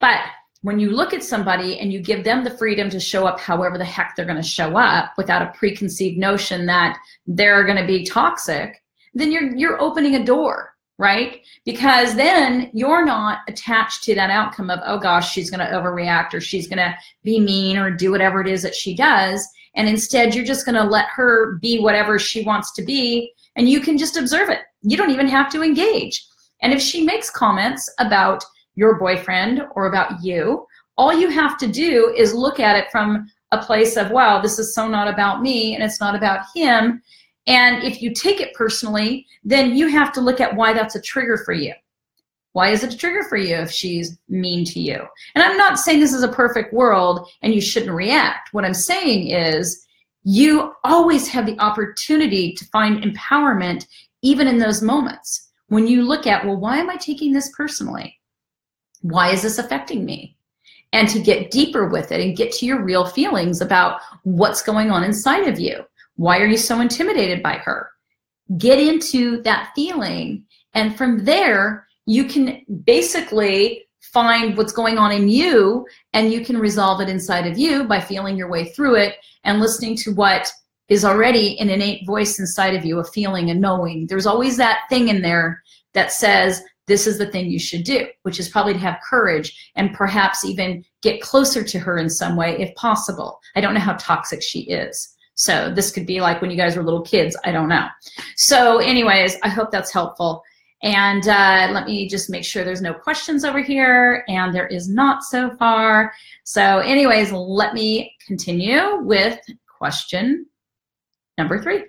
But 0.00 0.20
when 0.62 0.78
you 0.78 0.90
look 0.90 1.12
at 1.12 1.22
somebody 1.22 1.78
and 1.78 1.92
you 1.92 2.00
give 2.00 2.24
them 2.24 2.44
the 2.44 2.56
freedom 2.56 2.90
to 2.90 3.00
show 3.00 3.26
up 3.26 3.38
however 3.38 3.78
the 3.78 3.84
heck 3.84 4.14
they're 4.16 4.24
going 4.24 4.36
to 4.36 4.42
show 4.42 4.76
up 4.76 5.12
without 5.16 5.42
a 5.42 5.52
preconceived 5.56 6.18
notion 6.18 6.66
that 6.66 6.98
they're 7.26 7.64
going 7.64 7.78
to 7.78 7.86
be 7.86 8.04
toxic, 8.04 8.82
then 9.14 9.30
you're 9.30 9.54
you're 9.54 9.80
opening 9.80 10.14
a 10.14 10.24
door, 10.24 10.74
right? 10.98 11.40
Because 11.64 12.16
then 12.16 12.70
you're 12.72 13.04
not 13.04 13.40
attached 13.48 14.02
to 14.04 14.14
that 14.14 14.30
outcome 14.30 14.70
of 14.70 14.80
oh 14.84 14.98
gosh, 14.98 15.32
she's 15.32 15.50
going 15.50 15.66
to 15.66 15.74
overreact 15.74 16.34
or 16.34 16.40
she's 16.40 16.68
going 16.68 16.78
to 16.78 16.94
be 17.22 17.38
mean 17.38 17.76
or 17.76 17.90
do 17.90 18.10
whatever 18.10 18.40
it 18.40 18.48
is 18.48 18.62
that 18.62 18.74
she 18.74 18.94
does, 18.94 19.46
and 19.74 19.88
instead 19.88 20.34
you're 20.34 20.44
just 20.44 20.64
going 20.64 20.74
to 20.74 20.84
let 20.84 21.06
her 21.14 21.56
be 21.62 21.78
whatever 21.78 22.18
she 22.18 22.42
wants 22.42 22.72
to 22.72 22.82
be 22.82 23.32
and 23.56 23.68
you 23.68 23.80
can 23.80 23.98
just 23.98 24.16
observe 24.16 24.50
it. 24.50 24.60
You 24.82 24.96
don't 24.96 25.10
even 25.10 25.28
have 25.28 25.50
to 25.52 25.62
engage. 25.62 26.24
And 26.62 26.72
if 26.72 26.80
she 26.80 27.02
makes 27.02 27.30
comments 27.30 27.92
about 27.98 28.44
your 28.76 28.98
boyfriend 28.98 29.62
or 29.74 29.86
about 29.86 30.22
you. 30.22 30.66
All 30.96 31.12
you 31.12 31.28
have 31.28 31.58
to 31.58 31.66
do 31.66 32.14
is 32.16 32.32
look 32.32 32.60
at 32.60 32.76
it 32.76 32.90
from 32.90 33.28
a 33.52 33.62
place 33.62 33.96
of, 33.96 34.10
wow, 34.10 34.40
this 34.40 34.58
is 34.58 34.74
so 34.74 34.86
not 34.86 35.08
about 35.08 35.42
me 35.42 35.74
and 35.74 35.82
it's 35.82 36.00
not 36.00 36.14
about 36.14 36.46
him. 36.54 37.02
And 37.46 37.82
if 37.82 38.00
you 38.00 38.12
take 38.12 38.40
it 38.40 38.54
personally, 38.54 39.26
then 39.44 39.76
you 39.76 39.88
have 39.88 40.12
to 40.14 40.20
look 40.20 40.40
at 40.40 40.54
why 40.54 40.72
that's 40.72 40.96
a 40.96 41.00
trigger 41.00 41.38
for 41.44 41.52
you. 41.52 41.72
Why 42.52 42.70
is 42.70 42.82
it 42.82 42.94
a 42.94 42.96
trigger 42.96 43.22
for 43.28 43.36
you 43.36 43.54
if 43.56 43.70
she's 43.70 44.16
mean 44.28 44.64
to 44.64 44.80
you? 44.80 45.04
And 45.34 45.44
I'm 45.44 45.58
not 45.58 45.78
saying 45.78 46.00
this 46.00 46.14
is 46.14 46.22
a 46.22 46.28
perfect 46.28 46.72
world 46.72 47.28
and 47.42 47.54
you 47.54 47.60
shouldn't 47.60 47.92
react. 47.92 48.52
What 48.52 48.64
I'm 48.64 48.74
saying 48.74 49.28
is 49.28 49.86
you 50.24 50.72
always 50.82 51.28
have 51.28 51.46
the 51.46 51.58
opportunity 51.60 52.54
to 52.54 52.64
find 52.66 53.04
empowerment 53.04 53.86
even 54.22 54.48
in 54.48 54.58
those 54.58 54.82
moments. 54.82 55.50
When 55.68 55.86
you 55.86 56.02
look 56.02 56.26
at, 56.26 56.44
well, 56.44 56.56
why 56.56 56.78
am 56.78 56.90
I 56.90 56.96
taking 56.96 57.32
this 57.32 57.52
personally? 57.54 58.15
Why 59.02 59.30
is 59.30 59.42
this 59.42 59.58
affecting 59.58 60.04
me? 60.04 60.36
And 60.92 61.08
to 61.08 61.20
get 61.20 61.50
deeper 61.50 61.88
with 61.88 62.12
it 62.12 62.20
and 62.20 62.36
get 62.36 62.52
to 62.52 62.66
your 62.66 62.82
real 62.82 63.04
feelings 63.04 63.60
about 63.60 64.00
what's 64.22 64.62
going 64.62 64.90
on 64.90 65.04
inside 65.04 65.48
of 65.48 65.58
you. 65.58 65.84
Why 66.16 66.38
are 66.40 66.46
you 66.46 66.56
so 66.56 66.80
intimidated 66.80 67.42
by 67.42 67.54
her? 67.58 67.90
Get 68.56 68.78
into 68.78 69.42
that 69.42 69.72
feeling. 69.74 70.44
And 70.74 70.96
from 70.96 71.24
there, 71.24 71.86
you 72.06 72.24
can 72.24 72.64
basically 72.84 73.86
find 74.00 74.56
what's 74.56 74.72
going 74.72 74.96
on 74.96 75.12
in 75.12 75.28
you 75.28 75.86
and 76.14 76.32
you 76.32 76.44
can 76.44 76.56
resolve 76.56 77.00
it 77.00 77.08
inside 77.08 77.46
of 77.46 77.58
you 77.58 77.84
by 77.84 78.00
feeling 78.00 78.36
your 78.36 78.48
way 78.48 78.66
through 78.66 78.94
it 78.94 79.16
and 79.44 79.60
listening 79.60 79.96
to 79.96 80.14
what 80.14 80.50
is 80.88 81.04
already 81.04 81.58
an 81.58 81.68
innate 81.68 82.06
voice 82.06 82.38
inside 82.38 82.74
of 82.74 82.84
you, 82.84 82.98
a 82.98 83.04
feeling, 83.04 83.50
a 83.50 83.54
knowing. 83.54 84.06
There's 84.06 84.26
always 84.26 84.56
that 84.56 84.82
thing 84.88 85.08
in 85.08 85.20
there 85.22 85.62
that 85.94 86.12
says, 86.12 86.62
this 86.86 87.06
is 87.06 87.18
the 87.18 87.26
thing 87.26 87.50
you 87.50 87.58
should 87.58 87.84
do, 87.84 88.06
which 88.22 88.38
is 88.38 88.48
probably 88.48 88.72
to 88.72 88.78
have 88.78 89.00
courage 89.08 89.70
and 89.74 89.92
perhaps 89.92 90.44
even 90.44 90.84
get 91.02 91.20
closer 91.20 91.62
to 91.64 91.78
her 91.78 91.98
in 91.98 92.08
some 92.08 92.36
way 92.36 92.56
if 92.58 92.74
possible. 92.76 93.40
I 93.54 93.60
don't 93.60 93.74
know 93.74 93.80
how 93.80 93.94
toxic 93.94 94.42
she 94.42 94.60
is. 94.60 95.14
So 95.34 95.70
this 95.74 95.90
could 95.90 96.06
be 96.06 96.20
like 96.20 96.40
when 96.40 96.50
you 96.50 96.56
guys 96.56 96.76
were 96.76 96.82
little 96.82 97.02
kids. 97.02 97.36
I 97.44 97.52
don't 97.52 97.68
know. 97.68 97.86
So 98.36 98.78
anyways, 98.78 99.36
I 99.42 99.48
hope 99.48 99.70
that's 99.70 99.92
helpful. 99.92 100.42
And 100.82 101.26
uh, 101.28 101.68
let 101.72 101.86
me 101.86 102.08
just 102.08 102.30
make 102.30 102.44
sure 102.44 102.64
there's 102.64 102.82
no 102.82 102.94
questions 102.94 103.44
over 103.44 103.60
here. 103.60 104.24
And 104.28 104.54
there 104.54 104.66
is 104.66 104.88
not 104.88 105.24
so 105.24 105.54
far. 105.56 106.12
So 106.44 106.78
anyways, 106.78 107.32
let 107.32 107.74
me 107.74 108.14
continue 108.26 108.98
with 109.00 109.38
question 109.66 110.46
number 111.36 111.62
three. 111.62 111.84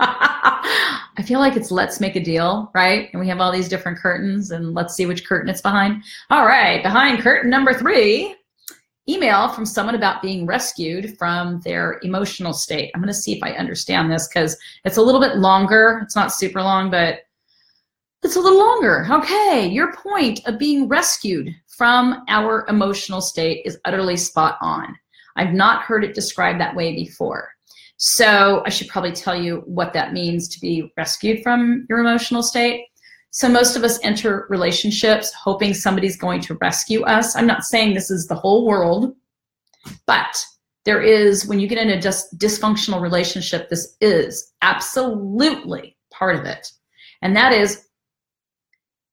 I 0.00 1.22
feel 1.24 1.40
like 1.40 1.56
it's 1.56 1.70
let's 1.70 2.00
make 2.00 2.16
a 2.16 2.22
deal, 2.22 2.70
right? 2.74 3.08
And 3.12 3.20
we 3.20 3.28
have 3.28 3.40
all 3.40 3.52
these 3.52 3.68
different 3.68 3.98
curtains 3.98 4.50
and 4.50 4.74
let's 4.74 4.94
see 4.94 5.06
which 5.06 5.26
curtain 5.26 5.48
it's 5.48 5.62
behind. 5.62 6.02
All 6.30 6.46
right, 6.46 6.82
behind 6.82 7.20
curtain 7.20 7.50
number 7.50 7.72
three, 7.72 8.36
email 9.08 9.48
from 9.48 9.64
someone 9.64 9.94
about 9.94 10.20
being 10.20 10.46
rescued 10.46 11.16
from 11.18 11.60
their 11.60 12.00
emotional 12.02 12.52
state. 12.52 12.90
I'm 12.94 13.00
going 13.00 13.12
to 13.12 13.18
see 13.18 13.36
if 13.36 13.42
I 13.42 13.52
understand 13.52 14.10
this 14.10 14.28
because 14.28 14.56
it's 14.84 14.96
a 14.96 15.02
little 15.02 15.20
bit 15.20 15.36
longer. 15.36 16.00
It's 16.02 16.16
not 16.16 16.32
super 16.32 16.60
long, 16.60 16.90
but 16.90 17.20
it's 18.22 18.36
a 18.36 18.40
little 18.40 18.58
longer. 18.58 19.06
Okay, 19.10 19.68
your 19.68 19.94
point 19.94 20.40
of 20.46 20.58
being 20.58 20.88
rescued 20.88 21.54
from 21.68 22.24
our 22.28 22.66
emotional 22.68 23.20
state 23.20 23.62
is 23.64 23.78
utterly 23.84 24.16
spot 24.16 24.58
on. 24.60 24.96
I've 25.36 25.52
not 25.52 25.82
heard 25.82 26.02
it 26.02 26.14
described 26.14 26.60
that 26.60 26.74
way 26.74 26.94
before. 26.94 27.50
So 27.98 28.62
I 28.66 28.68
should 28.68 28.88
probably 28.88 29.12
tell 29.12 29.40
you 29.40 29.62
what 29.66 29.92
that 29.94 30.12
means 30.12 30.48
to 30.48 30.60
be 30.60 30.92
rescued 30.96 31.42
from 31.42 31.86
your 31.88 31.98
emotional 31.98 32.42
state. 32.42 32.86
So 33.30 33.48
most 33.48 33.76
of 33.76 33.84
us 33.84 33.98
enter 34.02 34.46
relationships 34.48 35.32
hoping 35.32 35.74
somebody's 35.74 36.16
going 36.16 36.40
to 36.42 36.54
rescue 36.60 37.02
us. 37.02 37.36
I'm 37.36 37.46
not 37.46 37.64
saying 37.64 37.94
this 37.94 38.10
is 38.10 38.26
the 38.26 38.34
whole 38.34 38.66
world, 38.66 39.14
but 40.06 40.44
there 40.84 41.02
is, 41.02 41.46
when 41.46 41.58
you 41.58 41.66
get 41.66 41.78
in 41.78 41.90
a 41.90 42.00
just 42.00 42.38
dysfunctional 42.38 43.00
relationship, 43.00 43.68
this 43.68 43.96
is 44.00 44.52
absolutely 44.62 45.96
part 46.10 46.36
of 46.36 46.44
it. 46.44 46.70
And 47.22 47.34
that 47.36 47.52
is 47.52 47.86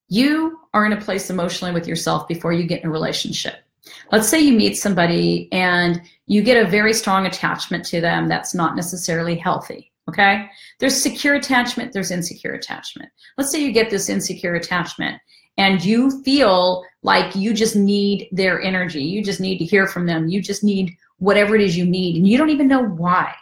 you 0.07 0.59
are 0.73 0.85
in 0.85 0.93
a 0.93 1.01
place 1.01 1.29
emotionally 1.29 1.73
with 1.73 1.87
yourself 1.87 2.27
before 2.27 2.53
you 2.53 2.65
get 2.65 2.81
in 2.81 2.89
a 2.89 2.91
relationship. 2.91 3.62
Let's 4.11 4.29
say 4.29 4.39
you 4.39 4.53
meet 4.53 4.77
somebody 4.77 5.49
and 5.51 6.01
you 6.25 6.41
get 6.41 6.65
a 6.65 6.69
very 6.69 6.93
strong 6.93 7.25
attachment 7.25 7.85
to 7.85 8.01
them 8.01 8.27
that's 8.27 8.53
not 8.53 8.75
necessarily 8.75 9.35
healthy. 9.35 9.91
Okay. 10.09 10.47
There's 10.79 11.01
secure 11.01 11.35
attachment, 11.35 11.93
there's 11.93 12.11
insecure 12.11 12.53
attachment. 12.53 13.09
Let's 13.37 13.51
say 13.51 13.61
you 13.61 13.71
get 13.71 13.89
this 13.89 14.09
insecure 14.09 14.55
attachment 14.55 15.21
and 15.57 15.83
you 15.83 16.23
feel 16.23 16.83
like 17.03 17.35
you 17.35 17.53
just 17.53 17.75
need 17.75 18.27
their 18.31 18.61
energy. 18.61 19.03
You 19.03 19.23
just 19.23 19.39
need 19.39 19.59
to 19.59 19.65
hear 19.65 19.87
from 19.87 20.05
them. 20.05 20.27
You 20.27 20.41
just 20.41 20.63
need 20.63 20.95
whatever 21.17 21.55
it 21.55 21.61
is 21.61 21.77
you 21.77 21.85
need, 21.85 22.17
and 22.17 22.27
you 22.27 22.37
don't 22.37 22.49
even 22.49 22.67
know 22.67 22.83
why. 22.83 23.33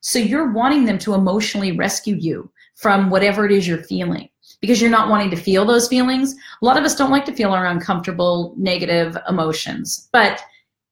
So 0.00 0.18
you're 0.18 0.52
wanting 0.52 0.84
them 0.84 0.98
to 0.98 1.14
emotionally 1.14 1.72
rescue 1.72 2.14
you 2.14 2.50
from 2.76 3.10
whatever 3.10 3.44
it 3.44 3.52
is 3.52 3.66
you're 3.66 3.82
feeling 3.82 4.28
because 4.60 4.80
you're 4.80 4.90
not 4.90 5.08
wanting 5.08 5.30
to 5.30 5.36
feel 5.36 5.64
those 5.64 5.88
feelings. 5.88 6.34
A 6.62 6.64
lot 6.64 6.76
of 6.76 6.84
us 6.84 6.96
don't 6.96 7.10
like 7.10 7.24
to 7.26 7.32
feel 7.32 7.52
our 7.52 7.66
uncomfortable, 7.66 8.54
negative 8.56 9.16
emotions, 9.28 10.08
but 10.12 10.42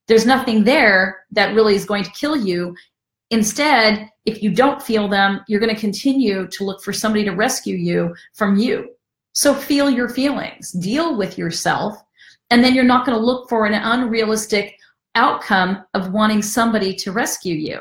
there's 0.06 0.26
nothing 0.26 0.64
there 0.64 1.24
that 1.32 1.54
really 1.54 1.74
is 1.74 1.86
going 1.86 2.04
to 2.04 2.10
kill 2.10 2.36
you. 2.36 2.76
Instead, 3.30 4.10
if 4.26 4.42
you 4.42 4.50
don't 4.50 4.82
feel 4.82 5.08
them, 5.08 5.40
you're 5.48 5.60
going 5.60 5.74
to 5.74 5.80
continue 5.80 6.46
to 6.48 6.64
look 6.64 6.82
for 6.82 6.92
somebody 6.92 7.24
to 7.24 7.32
rescue 7.32 7.76
you 7.76 8.14
from 8.34 8.56
you. 8.56 8.90
So 9.32 9.54
feel 9.54 9.90
your 9.90 10.08
feelings, 10.08 10.72
deal 10.72 11.16
with 11.16 11.38
yourself, 11.38 11.96
and 12.50 12.62
then 12.62 12.74
you're 12.74 12.84
not 12.84 13.06
going 13.06 13.18
to 13.18 13.24
look 13.24 13.48
for 13.48 13.66
an 13.66 13.74
unrealistic 13.74 14.78
outcome 15.14 15.84
of 15.94 16.12
wanting 16.12 16.42
somebody 16.42 16.94
to 16.94 17.12
rescue 17.12 17.54
you 17.54 17.80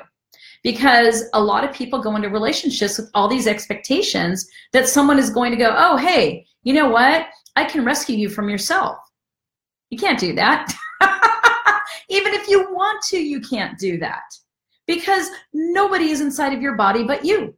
because 0.64 1.26
a 1.34 1.44
lot 1.44 1.64
of 1.64 1.76
people 1.76 2.02
go 2.02 2.16
into 2.16 2.30
relationships 2.30 2.98
with 2.98 3.10
all 3.14 3.28
these 3.28 3.48
expectations 3.48 4.50
that 4.72 4.88
someone 4.88 5.20
is 5.20 5.30
going 5.30 5.52
to 5.52 5.58
go, 5.58 5.76
oh, 5.78 5.98
hey, 5.98 6.46
you 6.64 6.74
know 6.74 6.90
what? 6.90 7.28
I 7.56 7.66
can 7.66 7.86
rescue 7.86 8.16
you 8.16 8.30
from 8.30 8.50
yourself. 8.50 8.98
You 9.90 9.98
can't 9.98 10.20
do 10.20 10.34
that. 10.36 10.74
Even 12.10 12.34
if 12.34 12.48
you 12.48 12.74
want 12.74 13.04
to, 13.10 13.18
you 13.18 13.42
can't 13.42 13.78
do 13.78 13.98
that 14.00 14.24
because 14.88 15.30
nobody 15.54 16.10
is 16.10 16.22
inside 16.22 16.54
of 16.54 16.62
your 16.62 16.76
body 16.76 17.04
but 17.04 17.24
you. 17.24 17.54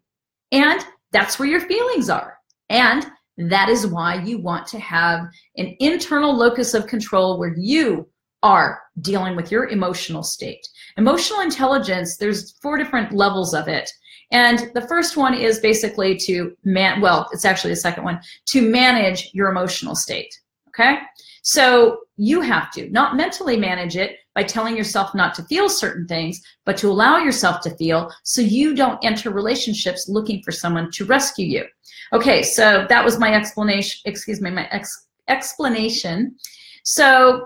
And 0.51 0.85
that's 1.11 1.39
where 1.39 1.47
your 1.47 1.61
feelings 1.61 2.09
are. 2.09 2.37
And 2.69 3.05
that 3.37 3.69
is 3.69 3.87
why 3.87 4.23
you 4.23 4.39
want 4.39 4.67
to 4.67 4.79
have 4.79 5.27
an 5.57 5.75
internal 5.79 6.35
locus 6.35 6.73
of 6.73 6.87
control 6.87 7.37
where 7.37 7.53
you 7.57 8.07
are 8.43 8.81
dealing 9.01 9.35
with 9.35 9.51
your 9.51 9.67
emotional 9.69 10.23
state. 10.23 10.65
Emotional 10.97 11.41
intelligence, 11.41 12.17
there's 12.17 12.53
four 12.61 12.77
different 12.77 13.11
levels 13.11 13.53
of 13.53 13.67
it. 13.67 13.91
And 14.31 14.71
the 14.73 14.87
first 14.87 15.17
one 15.17 15.33
is 15.33 15.59
basically 15.59 16.17
to 16.19 16.55
man, 16.63 17.01
well, 17.01 17.29
it's 17.31 17.45
actually 17.45 17.71
the 17.71 17.77
second 17.77 18.03
one, 18.03 18.19
to 18.47 18.61
manage 18.61 19.29
your 19.33 19.49
emotional 19.49 19.95
state. 19.95 20.39
Okay. 20.69 20.97
So 21.41 21.99
you 22.17 22.41
have 22.41 22.71
to 22.71 22.89
not 22.89 23.15
mentally 23.15 23.55
manage 23.55 23.95
it 23.95 24.17
by 24.33 24.43
telling 24.43 24.75
yourself 24.75 25.13
not 25.13 25.35
to 25.35 25.43
feel 25.43 25.69
certain 25.69 26.07
things, 26.07 26.41
but 26.65 26.75
to 26.77 26.89
allow 26.89 27.17
yourself 27.17 27.61
to 27.61 27.75
feel 27.77 28.11
so 28.23 28.41
you 28.41 28.75
don't 28.75 29.03
enter 29.03 29.29
relationships 29.29 30.09
looking 30.09 30.41
for 30.41 30.51
someone 30.51 30.91
to 30.91 31.05
rescue 31.05 31.45
you. 31.45 31.65
Okay, 32.13 32.41
so 32.43 32.85
that 32.89 33.05
was 33.05 33.19
my 33.19 33.33
explanation, 33.33 34.01
excuse 34.05 34.41
me, 34.41 34.49
my 34.49 34.67
ex 34.71 35.07
explanation. 35.27 36.35
So 36.83 37.45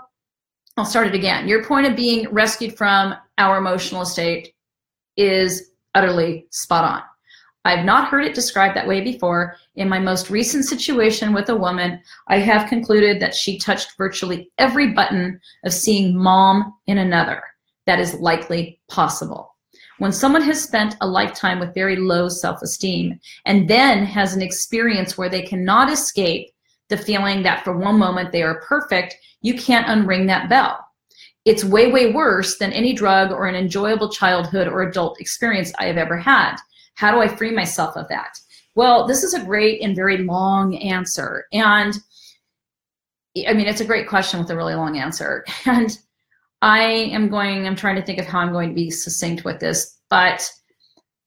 I'll 0.79 0.85
start 0.85 1.07
it 1.07 1.13
again. 1.13 1.45
Your 1.45 1.65
point 1.65 1.87
of 1.87 1.95
being 1.97 2.25
rescued 2.29 2.77
from 2.77 3.13
our 3.37 3.57
emotional 3.57 4.05
state 4.05 4.53
is 5.17 5.71
utterly 5.93 6.47
spot 6.51 6.85
on. 6.85 7.01
I've 7.65 7.83
not 7.83 8.07
heard 8.07 8.23
it 8.23 8.33
described 8.33 8.77
that 8.77 8.87
way 8.87 9.01
before. 9.01 9.57
In 9.75 9.89
my 9.89 9.99
most 9.99 10.29
recent 10.29 10.63
situation 10.63 11.33
with 11.33 11.49
a 11.49 11.55
woman, 11.55 11.99
I 12.29 12.37
have 12.37 12.69
concluded 12.69 13.19
that 13.19 13.35
she 13.35 13.59
touched 13.59 13.97
virtually 13.97 14.53
every 14.57 14.93
button 14.93 15.41
of 15.65 15.73
seeing 15.73 16.17
mom 16.17 16.73
in 16.87 16.99
another 16.99 17.43
that 17.85 17.99
is 17.99 18.13
likely 18.13 18.79
possible. 18.87 19.57
When 19.97 20.13
someone 20.13 20.43
has 20.43 20.63
spent 20.63 20.95
a 21.01 21.07
lifetime 21.07 21.59
with 21.59 21.73
very 21.73 21.97
low 21.97 22.29
self 22.29 22.61
esteem 22.61 23.19
and 23.45 23.69
then 23.69 24.05
has 24.05 24.33
an 24.33 24.41
experience 24.41 25.17
where 25.17 25.27
they 25.27 25.41
cannot 25.41 25.91
escape 25.91 26.51
the 26.89 26.97
feeling 26.97 27.43
that 27.43 27.63
for 27.63 27.77
one 27.77 27.97
moment 27.97 28.31
they 28.31 28.43
are 28.43 28.61
perfect, 28.61 29.15
you 29.41 29.53
can't 29.53 29.87
unring 29.87 30.27
that 30.27 30.49
bell. 30.49 30.85
It's 31.45 31.63
way, 31.63 31.91
way 31.91 32.11
worse 32.11 32.57
than 32.57 32.73
any 32.73 32.93
drug 32.93 33.31
or 33.31 33.47
an 33.47 33.55
enjoyable 33.55 34.09
childhood 34.09 34.67
or 34.67 34.81
adult 34.81 35.19
experience 35.21 35.71
I 35.79 35.85
have 35.85 35.97
ever 35.97 36.17
had. 36.17 36.57
How 36.95 37.11
do 37.11 37.21
I 37.21 37.27
free 37.27 37.51
myself 37.51 37.95
of 37.95 38.07
that? 38.09 38.37
Well, 38.75 39.07
this 39.07 39.23
is 39.23 39.33
a 39.33 39.43
great 39.43 39.81
and 39.81 39.95
very 39.95 40.17
long 40.17 40.75
answer. 40.77 41.45
And 41.53 41.97
I 43.47 43.53
mean, 43.53 43.67
it's 43.67 43.81
a 43.81 43.85
great 43.85 44.07
question 44.07 44.39
with 44.39 44.49
a 44.49 44.55
really 44.55 44.75
long 44.75 44.97
answer. 44.97 45.45
And 45.65 45.97
I 46.61 46.81
am 46.81 47.29
going, 47.29 47.65
I'm 47.65 47.75
trying 47.75 47.95
to 47.95 48.01
think 48.01 48.19
of 48.19 48.25
how 48.25 48.39
I'm 48.39 48.51
going 48.51 48.69
to 48.69 48.75
be 48.75 48.91
succinct 48.91 49.45
with 49.45 49.59
this. 49.61 49.97
But 50.09 50.51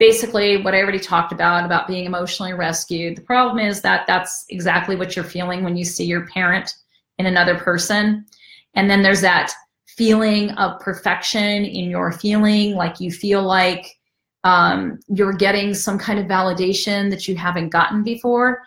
basically, 0.02 0.56
what 0.56 0.74
I 0.74 0.80
already 0.82 0.98
talked 0.98 1.30
about, 1.30 1.64
about 1.64 1.86
being 1.86 2.06
emotionally 2.06 2.54
rescued, 2.54 3.16
the 3.16 3.22
problem 3.22 3.64
is 3.64 3.82
that 3.82 4.04
that's 4.08 4.44
exactly 4.48 4.96
what 4.96 5.14
you're 5.14 5.24
feeling 5.24 5.62
when 5.62 5.76
you 5.76 5.84
see 5.84 6.04
your 6.04 6.26
parent 6.26 6.74
in 7.18 7.26
another 7.26 7.56
person. 7.56 8.26
And 8.74 8.90
then 8.90 9.04
there's 9.04 9.20
that 9.20 9.52
feeling 9.86 10.50
of 10.54 10.80
perfection 10.80 11.64
in 11.64 11.88
your 11.88 12.10
feeling, 12.10 12.74
like 12.74 12.98
you 12.98 13.12
feel 13.12 13.44
like 13.44 13.96
um, 14.42 14.98
you're 15.06 15.34
getting 15.34 15.72
some 15.72 16.00
kind 16.00 16.18
of 16.18 16.26
validation 16.26 17.08
that 17.10 17.28
you 17.28 17.36
haven't 17.36 17.68
gotten 17.68 18.02
before, 18.02 18.60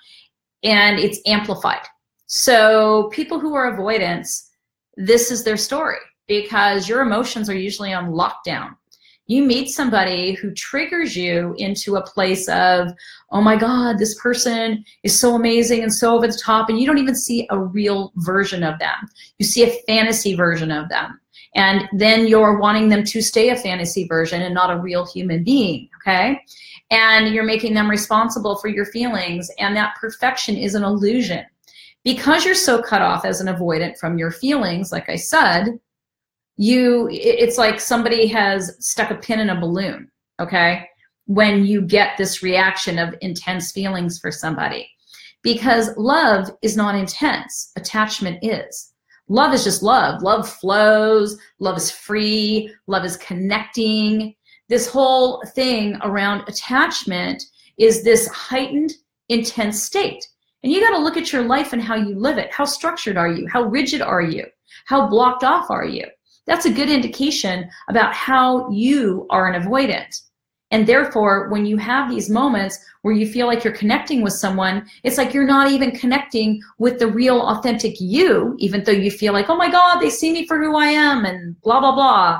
and 0.64 1.00
it's 1.00 1.20
amplified. 1.26 1.86
So, 2.28 3.10
people 3.12 3.42
who 3.42 3.56
are 3.56 3.74
avoidance, 3.74 4.50
this 4.96 5.32
is 5.32 5.44
their 5.44 5.58
story 5.58 6.00
because 6.30 6.88
your 6.88 7.02
emotions 7.02 7.50
are 7.50 7.58
usually 7.58 7.92
on 7.92 8.14
lockdown. 8.14 8.78
You 9.28 9.44
meet 9.44 9.70
somebody 9.70 10.34
who 10.34 10.54
triggers 10.54 11.16
you 11.16 11.56
into 11.58 11.96
a 11.96 12.06
place 12.06 12.48
of, 12.48 12.90
oh 13.32 13.42
my 13.42 13.56
God, 13.56 13.98
this 13.98 14.20
person 14.22 14.86
is 15.04 15.20
so 15.20 15.36
amazing 15.36 15.82
and 15.82 15.94
so 15.94 16.16
over 16.16 16.28
the 16.28 16.40
top, 16.44 16.70
and 16.70 16.80
you 16.80 16.86
don't 16.86 17.00
even 17.00 17.16
see 17.16 17.48
a 17.50 17.60
real 17.60 18.12
version 18.18 18.64
of 18.64 18.78
them. 18.78 18.96
You 19.40 19.46
see 19.46 19.64
a 19.64 19.82
fantasy 19.88 20.36
version 20.36 20.70
of 20.72 20.90
them. 20.90 21.20
And 21.56 21.88
then 21.94 22.28
you're 22.28 22.60
wanting 22.60 22.90
them 22.90 23.04
to 23.06 23.22
stay 23.22 23.50
a 23.50 23.56
fantasy 23.56 24.08
version 24.08 24.42
and 24.42 24.54
not 24.54 24.72
a 24.72 24.80
real 24.80 25.06
human 25.06 25.44
being, 25.44 25.90
okay? 26.02 26.42
And 26.92 27.34
you're 27.34 27.46
making 27.46 27.74
them 27.74 27.90
responsible 27.90 28.58
for 28.58 28.68
your 28.68 28.86
feelings, 28.86 29.50
and 29.58 29.76
that 29.76 29.96
perfection 29.96 30.56
is 30.56 30.76
an 30.76 30.84
illusion. 30.84 31.46
Because 32.04 32.46
you're 32.46 32.54
so 32.54 32.80
cut 32.84 33.02
off 33.02 33.26
as 33.26 33.42
an 33.42 33.48
avoidant 33.48 33.98
from 33.98 34.20
your 34.20 34.30
feelings, 34.30 34.92
like 34.92 35.10
I 35.10 35.16
said, 35.16 35.80
you 36.58 37.10
it's 37.12 37.58
like 37.58 37.80
somebody 37.80 38.28
has 38.28 38.76
stuck 38.80 39.12
a 39.12 39.16
pin 39.16 39.40
in 39.40 39.50
a 39.50 39.60
balloon, 39.60 40.10
okay? 40.40 40.88
When 41.28 41.66
you 41.66 41.82
get 41.82 42.18
this 42.18 42.44
reaction 42.44 43.00
of 43.00 43.16
intense 43.22 43.72
feelings 43.72 44.20
for 44.20 44.32
somebody. 44.32 44.90
Because 45.42 45.96
love 45.98 46.50
is 46.62 46.76
not 46.76 46.96
intense, 46.96 47.72
attachment 47.76 48.40
is 48.42 48.94
love 49.28 49.54
is 49.54 49.64
just 49.64 49.84
love. 49.84 50.22
Love 50.22 50.48
flows, 50.48 51.38
love 51.60 51.78
is 51.78 51.92
free, 51.92 52.74
love 52.88 53.06
is 53.06 53.18
connecting. 53.18 54.36
This 54.70 54.88
whole 54.88 55.44
thing 55.54 55.98
around 56.02 56.48
attachment 56.48 57.44
is 57.78 58.04
this 58.04 58.28
heightened, 58.28 58.94
intense 59.30 59.84
state. 59.84 60.28
And 60.64 60.72
you 60.72 60.82
got 60.82 60.98
to 60.98 61.04
look 61.04 61.18
at 61.18 61.32
your 61.32 61.44
life 61.44 61.74
and 61.74 61.82
how 61.82 61.96
you 61.96 62.18
live 62.18 62.38
it. 62.38 62.52
How 62.52 62.66
structured 62.66 63.18
are 63.18 63.28
you? 63.28 63.48
How 63.48 63.64
rigid 63.64 64.02
are 64.02 64.22
you? 64.22 64.46
How 64.86 65.08
blocked 65.08 65.44
off 65.44 65.70
are 65.70 65.86
you? 65.86 66.06
That's 66.48 66.66
a 66.66 66.74
good 66.74 66.90
indication 66.90 67.70
about 67.90 68.14
how 68.14 68.70
you 68.70 69.26
are 69.30 69.52
an 69.52 69.62
avoidant. 69.62 70.22
And 70.72 70.88
therefore, 70.88 71.50
when 71.50 71.66
you 71.66 71.78
have 71.78 72.10
these 72.10 72.30
moments 72.30 72.84
where 73.04 73.14
you 73.14 73.28
feel 73.28 73.48
like 73.48 73.64
you're 73.64 73.74
connecting 73.74 74.22
with 74.22 74.34
someone, 74.34 74.88
it's 75.04 75.18
like 75.18 75.34
you're 75.34 75.46
not 75.46 75.72
even 75.72 75.92
connecting 75.92 76.62
with 76.80 77.00
the 77.00 77.08
real, 77.08 77.42
authentic 77.42 77.96
you, 78.00 78.56
even 78.58 78.84
though 78.84 78.92
you 78.92 79.12
feel 79.12 79.32
like, 79.32 79.50
oh 79.50 79.56
my 79.56 79.72
God, 79.72 80.00
they 80.00 80.10
see 80.10 80.34
me 80.34 80.48
for 80.48 80.58
who 80.62 80.76
I 80.76 80.88
am 80.88 81.24
and 81.24 81.60
blah, 81.62 81.80
blah, 81.80 81.94
blah. 81.94 82.40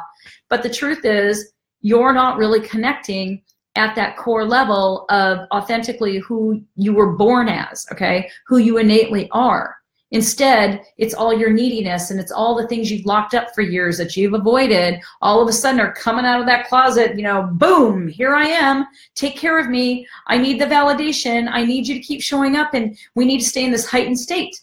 But 0.50 0.64
the 0.64 0.70
truth 0.70 1.06
is, 1.06 1.54
you're 1.82 2.14
not 2.14 2.38
really 2.38 2.62
connecting 2.62 3.42
at 3.76 3.96
that 3.96 4.18
core 4.18 4.46
level 4.46 5.06
of 5.10 5.48
authentically 5.52 6.18
who 6.18 6.64
you 6.76 6.94
were 6.94 7.14
born 7.16 7.48
as, 7.48 7.86
okay? 7.92 8.30
Who 8.48 8.58
you 8.58 8.80
innately 8.80 9.30
are. 9.32 9.76
Instead, 10.16 10.82
it's 10.98 11.14
all 11.14 11.38
your 11.38 11.52
neediness 11.52 12.10
and 12.10 12.22
it's 12.22 12.32
all 12.32 12.56
the 12.56 12.66
things 12.70 12.90
you've 12.90 13.06
locked 13.06 13.34
up 13.34 13.54
for 13.54 13.62
years 13.62 13.98
that 13.98 14.16
you've 14.16 14.34
avoided. 14.34 14.98
All 15.22 15.42
of 15.42 15.50
a 15.50 15.52
sudden 15.52 15.82
are 15.82 15.92
coming 15.92 16.24
out 16.24 16.40
of 16.40 16.46
that 16.46 16.70
closet, 16.70 17.18
you 17.18 17.24
know, 17.24 17.50
boom, 17.52 18.08
here 18.08 18.34
I 18.34 18.46
am. 18.46 18.86
Take 19.16 19.36
care 19.36 19.60
of 19.60 19.68
me. 19.68 20.08
I 20.28 20.38
need 20.38 20.62
the 20.62 20.68
validation. 20.68 21.50
I 21.52 21.66
need 21.66 21.86
you 21.86 21.96
to 21.96 22.00
keep 22.00 22.22
showing 22.22 22.56
up 22.56 22.74
and 22.74 22.98
we 23.16 23.26
need 23.26 23.40
to 23.40 23.46
stay 23.46 23.66
in 23.66 23.74
this 23.74 23.86
heightened 23.86 24.18
state. 24.18 24.58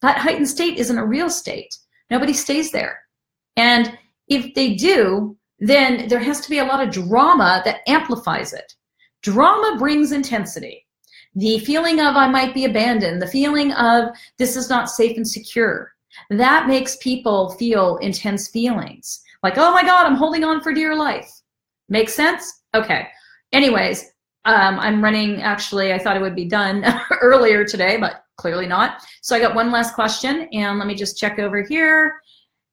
That 0.00 0.16
heightened 0.16 0.48
state 0.48 0.78
isn't 0.78 0.96
a 0.96 1.04
real 1.04 1.28
state. 1.28 1.76
Nobody 2.10 2.32
stays 2.32 2.72
there. 2.72 3.00
And 3.58 3.98
if 4.28 4.54
they 4.54 4.72
do, 4.72 5.36
then 5.58 6.08
there 6.08 6.18
has 6.18 6.40
to 6.40 6.48
be 6.48 6.60
a 6.60 6.64
lot 6.64 6.82
of 6.82 6.94
drama 6.94 7.60
that 7.66 7.86
amplifies 7.86 8.54
it. 8.54 8.74
Drama 9.20 9.76
brings 9.78 10.12
intensity 10.12 10.81
the 11.34 11.58
feeling 11.60 12.00
of 12.00 12.16
I 12.16 12.28
might 12.28 12.54
be 12.54 12.64
abandoned, 12.64 13.22
the 13.22 13.26
feeling 13.26 13.72
of 13.72 14.10
this 14.38 14.56
is 14.56 14.68
not 14.68 14.90
safe 14.90 15.16
and 15.16 15.26
secure. 15.26 15.92
That 16.30 16.68
makes 16.68 16.96
people 16.96 17.52
feel 17.52 17.96
intense 17.98 18.48
feelings 18.48 19.22
like, 19.42 19.58
oh 19.58 19.72
my 19.72 19.82
God, 19.82 20.06
I'm 20.06 20.16
holding 20.16 20.44
on 20.44 20.60
for 20.60 20.72
dear 20.72 20.94
life. 20.94 21.30
Makes 21.88 22.14
sense? 22.14 22.62
Okay. 22.74 23.08
Anyways, 23.52 24.04
um, 24.44 24.78
I'm 24.78 25.02
running, 25.02 25.42
actually, 25.42 25.92
I 25.92 25.98
thought 25.98 26.16
it 26.16 26.22
would 26.22 26.36
be 26.36 26.44
done 26.44 26.84
earlier 27.20 27.64
today, 27.64 27.96
but 27.96 28.24
clearly 28.36 28.66
not. 28.66 29.02
So 29.20 29.36
I 29.36 29.40
got 29.40 29.54
one 29.54 29.70
last 29.70 29.94
question, 29.94 30.48
and 30.52 30.78
let 30.78 30.86
me 30.86 30.94
just 30.94 31.18
check 31.18 31.38
over 31.38 31.62
here. 31.62 32.20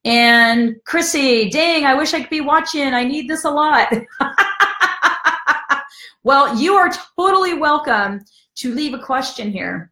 And 0.06 0.76
Chrissy, 0.86 1.50
dang, 1.50 1.86
I 1.86 1.96
wish 1.96 2.14
I 2.14 2.22
could 2.22 2.30
be 2.30 2.42
watching. 2.42 2.94
I 2.94 3.04
need 3.04 3.28
this 3.28 3.44
a 3.44 3.52
lot. 3.52 3.92
well, 6.24 6.58
you 6.58 6.76
are 6.76 6.92
totally 7.18 7.56
welcome 7.56 8.22
to 8.60 8.74
leave 8.74 8.94
a 8.94 9.00
question 9.00 9.52
here 9.52 9.92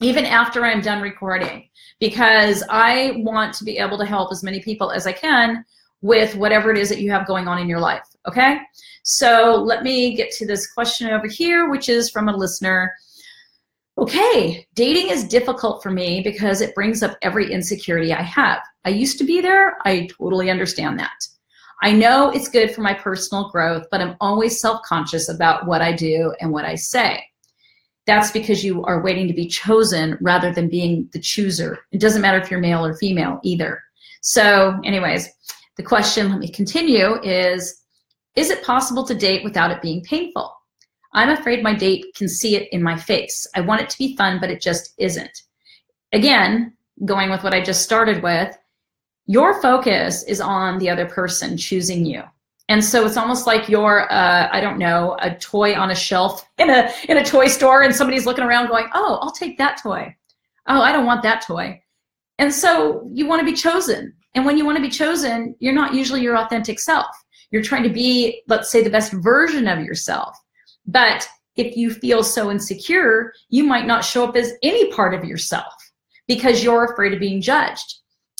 even 0.00 0.24
after 0.24 0.64
I'm 0.64 0.80
done 0.80 1.02
recording 1.02 1.68
because 1.98 2.64
I 2.70 3.12
want 3.18 3.54
to 3.54 3.64
be 3.64 3.76
able 3.76 3.98
to 3.98 4.06
help 4.06 4.32
as 4.32 4.42
many 4.42 4.60
people 4.60 4.90
as 4.90 5.06
I 5.06 5.12
can 5.12 5.64
with 6.00 6.34
whatever 6.34 6.70
it 6.70 6.78
is 6.78 6.88
that 6.88 7.02
you 7.02 7.10
have 7.10 7.26
going 7.26 7.46
on 7.46 7.58
in 7.58 7.68
your 7.68 7.80
life. 7.80 8.06
Okay, 8.26 8.60
so 9.02 9.62
let 9.62 9.82
me 9.82 10.14
get 10.16 10.30
to 10.32 10.46
this 10.46 10.72
question 10.72 11.10
over 11.10 11.26
here, 11.28 11.68
which 11.68 11.90
is 11.90 12.10
from 12.10 12.28
a 12.28 12.36
listener. 12.36 12.92
Okay, 13.98 14.66
dating 14.74 15.10
is 15.10 15.24
difficult 15.24 15.82
for 15.82 15.90
me 15.90 16.22
because 16.22 16.62
it 16.62 16.74
brings 16.74 17.02
up 17.02 17.18
every 17.20 17.52
insecurity 17.52 18.14
I 18.14 18.22
have. 18.22 18.60
I 18.86 18.90
used 18.90 19.18
to 19.18 19.24
be 19.24 19.42
there, 19.42 19.76
I 19.84 20.08
totally 20.18 20.50
understand 20.50 20.98
that. 20.98 21.26
I 21.82 21.92
know 21.92 22.30
it's 22.30 22.48
good 22.48 22.74
for 22.74 22.80
my 22.80 22.94
personal 22.94 23.50
growth, 23.50 23.86
but 23.90 24.00
I'm 24.00 24.16
always 24.20 24.60
self 24.60 24.80
conscious 24.82 25.28
about 25.28 25.66
what 25.66 25.82
I 25.82 25.92
do 25.92 26.34
and 26.40 26.50
what 26.50 26.64
I 26.64 26.74
say 26.76 27.22
that's 28.10 28.32
because 28.32 28.64
you 28.64 28.84
are 28.84 29.00
waiting 29.00 29.28
to 29.28 29.32
be 29.32 29.46
chosen 29.46 30.18
rather 30.20 30.52
than 30.52 30.68
being 30.68 31.08
the 31.12 31.20
chooser. 31.20 31.78
It 31.92 32.00
doesn't 32.00 32.22
matter 32.22 32.38
if 32.38 32.50
you're 32.50 32.58
male 32.58 32.84
or 32.84 32.96
female 32.96 33.38
either. 33.44 33.80
So, 34.20 34.80
anyways, 34.84 35.28
the 35.76 35.84
question, 35.84 36.28
let 36.28 36.40
me 36.40 36.48
continue, 36.48 37.22
is 37.22 37.80
Is 38.36 38.50
it 38.50 38.64
possible 38.64 39.04
to 39.06 39.14
date 39.14 39.44
without 39.44 39.70
it 39.70 39.82
being 39.82 40.02
painful? 40.02 40.52
I'm 41.12 41.30
afraid 41.30 41.62
my 41.62 41.74
date 41.74 42.06
can 42.14 42.28
see 42.28 42.56
it 42.56 42.68
in 42.72 42.82
my 42.82 42.96
face. 42.96 43.46
I 43.54 43.60
want 43.60 43.82
it 43.82 43.90
to 43.90 43.98
be 43.98 44.16
fun, 44.16 44.38
but 44.40 44.50
it 44.50 44.60
just 44.60 44.94
isn't. 44.98 45.42
Again, 46.12 46.72
going 47.04 47.30
with 47.30 47.42
what 47.42 47.54
I 47.54 47.62
just 47.62 47.82
started 47.82 48.22
with, 48.22 48.56
your 49.26 49.60
focus 49.60 50.22
is 50.24 50.40
on 50.40 50.78
the 50.78 50.90
other 50.90 51.06
person 51.06 51.56
choosing 51.56 52.04
you. 52.04 52.22
And 52.70 52.84
so 52.84 53.04
it's 53.04 53.16
almost 53.16 53.48
like 53.48 53.68
you're, 53.68 54.10
uh, 54.12 54.48
I 54.52 54.60
don't 54.60 54.78
know, 54.78 55.16
a 55.20 55.34
toy 55.34 55.74
on 55.74 55.90
a 55.90 55.94
shelf 55.94 56.48
in 56.56 56.70
a 56.70 56.88
in 57.08 57.16
a 57.16 57.24
toy 57.24 57.48
store, 57.48 57.82
and 57.82 57.92
somebody's 57.92 58.26
looking 58.26 58.44
around 58.44 58.68
going, 58.68 58.86
"Oh, 58.94 59.18
I'll 59.20 59.32
take 59.32 59.58
that 59.58 59.82
toy. 59.82 60.14
Oh, 60.68 60.80
I 60.80 60.92
don't 60.92 61.04
want 61.04 61.24
that 61.24 61.44
toy." 61.44 61.82
And 62.38 62.54
so 62.54 63.10
you 63.12 63.26
want 63.26 63.40
to 63.40 63.44
be 63.44 63.56
chosen. 63.56 64.14
And 64.36 64.46
when 64.46 64.56
you 64.56 64.64
want 64.64 64.76
to 64.76 64.82
be 64.82 64.88
chosen, 64.88 65.56
you're 65.58 65.74
not 65.74 65.94
usually 65.94 66.22
your 66.22 66.38
authentic 66.38 66.78
self. 66.78 67.10
You're 67.50 67.60
trying 67.60 67.82
to 67.82 67.90
be, 67.90 68.40
let's 68.46 68.70
say, 68.70 68.84
the 68.84 68.88
best 68.88 69.12
version 69.14 69.66
of 69.66 69.80
yourself. 69.80 70.38
But 70.86 71.28
if 71.56 71.76
you 71.76 71.90
feel 71.92 72.22
so 72.22 72.52
insecure, 72.52 73.32
you 73.48 73.64
might 73.64 73.88
not 73.88 74.04
show 74.04 74.28
up 74.28 74.36
as 74.36 74.52
any 74.62 74.92
part 74.92 75.12
of 75.12 75.24
yourself 75.24 75.74
because 76.28 76.62
you're 76.62 76.84
afraid 76.84 77.12
of 77.12 77.18
being 77.18 77.40
judged. 77.40 77.96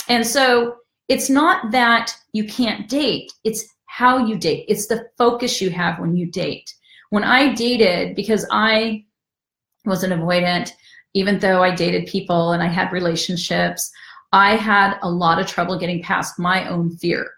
And 0.09 0.25
so 0.25 0.77
it's 1.09 1.29
not 1.29 1.73
that 1.73 2.15
you 2.33 2.45
can't 2.45 2.89
date, 2.89 3.33
it's 3.43 3.67
how 4.01 4.17
you 4.17 4.39
date. 4.39 4.65
It's 4.67 4.87
the 4.87 5.11
focus 5.19 5.61
you 5.61 5.69
have 5.69 5.99
when 5.99 6.17
you 6.17 6.25
date. 6.25 6.75
When 7.11 7.23
I 7.23 7.53
dated, 7.53 8.17
because 8.17 8.47
I 8.51 9.05
was 9.85 10.03
an 10.03 10.19
avoidant, 10.19 10.73
even 11.13 11.39
though 11.39 11.63
I 11.63 11.75
dated 11.75 12.07
people 12.07 12.53
and 12.53 12.63
I 12.63 12.69
had 12.69 12.93
relationships, 12.93 13.93
I 14.33 14.57
had 14.57 14.99
a 15.03 15.11
lot 15.11 15.39
of 15.39 15.47
trouble 15.47 15.79
getting 15.79 16.03
past 16.03 16.39
my 16.39 16.67
own 16.67 16.97
fear 16.97 17.31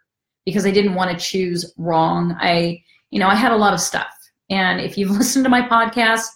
because 0.47 0.65
I 0.65 0.71
didn't 0.71 0.95
want 0.95 1.11
to 1.11 1.25
choose 1.25 1.75
wrong. 1.79 2.37
I, 2.39 2.81
you 3.11 3.19
know, 3.19 3.27
I 3.27 3.35
had 3.35 3.51
a 3.51 3.57
lot 3.57 3.75
of 3.75 3.81
stuff. 3.81 4.15
And 4.49 4.81
if 4.81 4.97
you've 4.97 5.11
listened 5.19 5.45
to 5.45 5.51
my 5.51 5.63
podcast, 5.63 6.27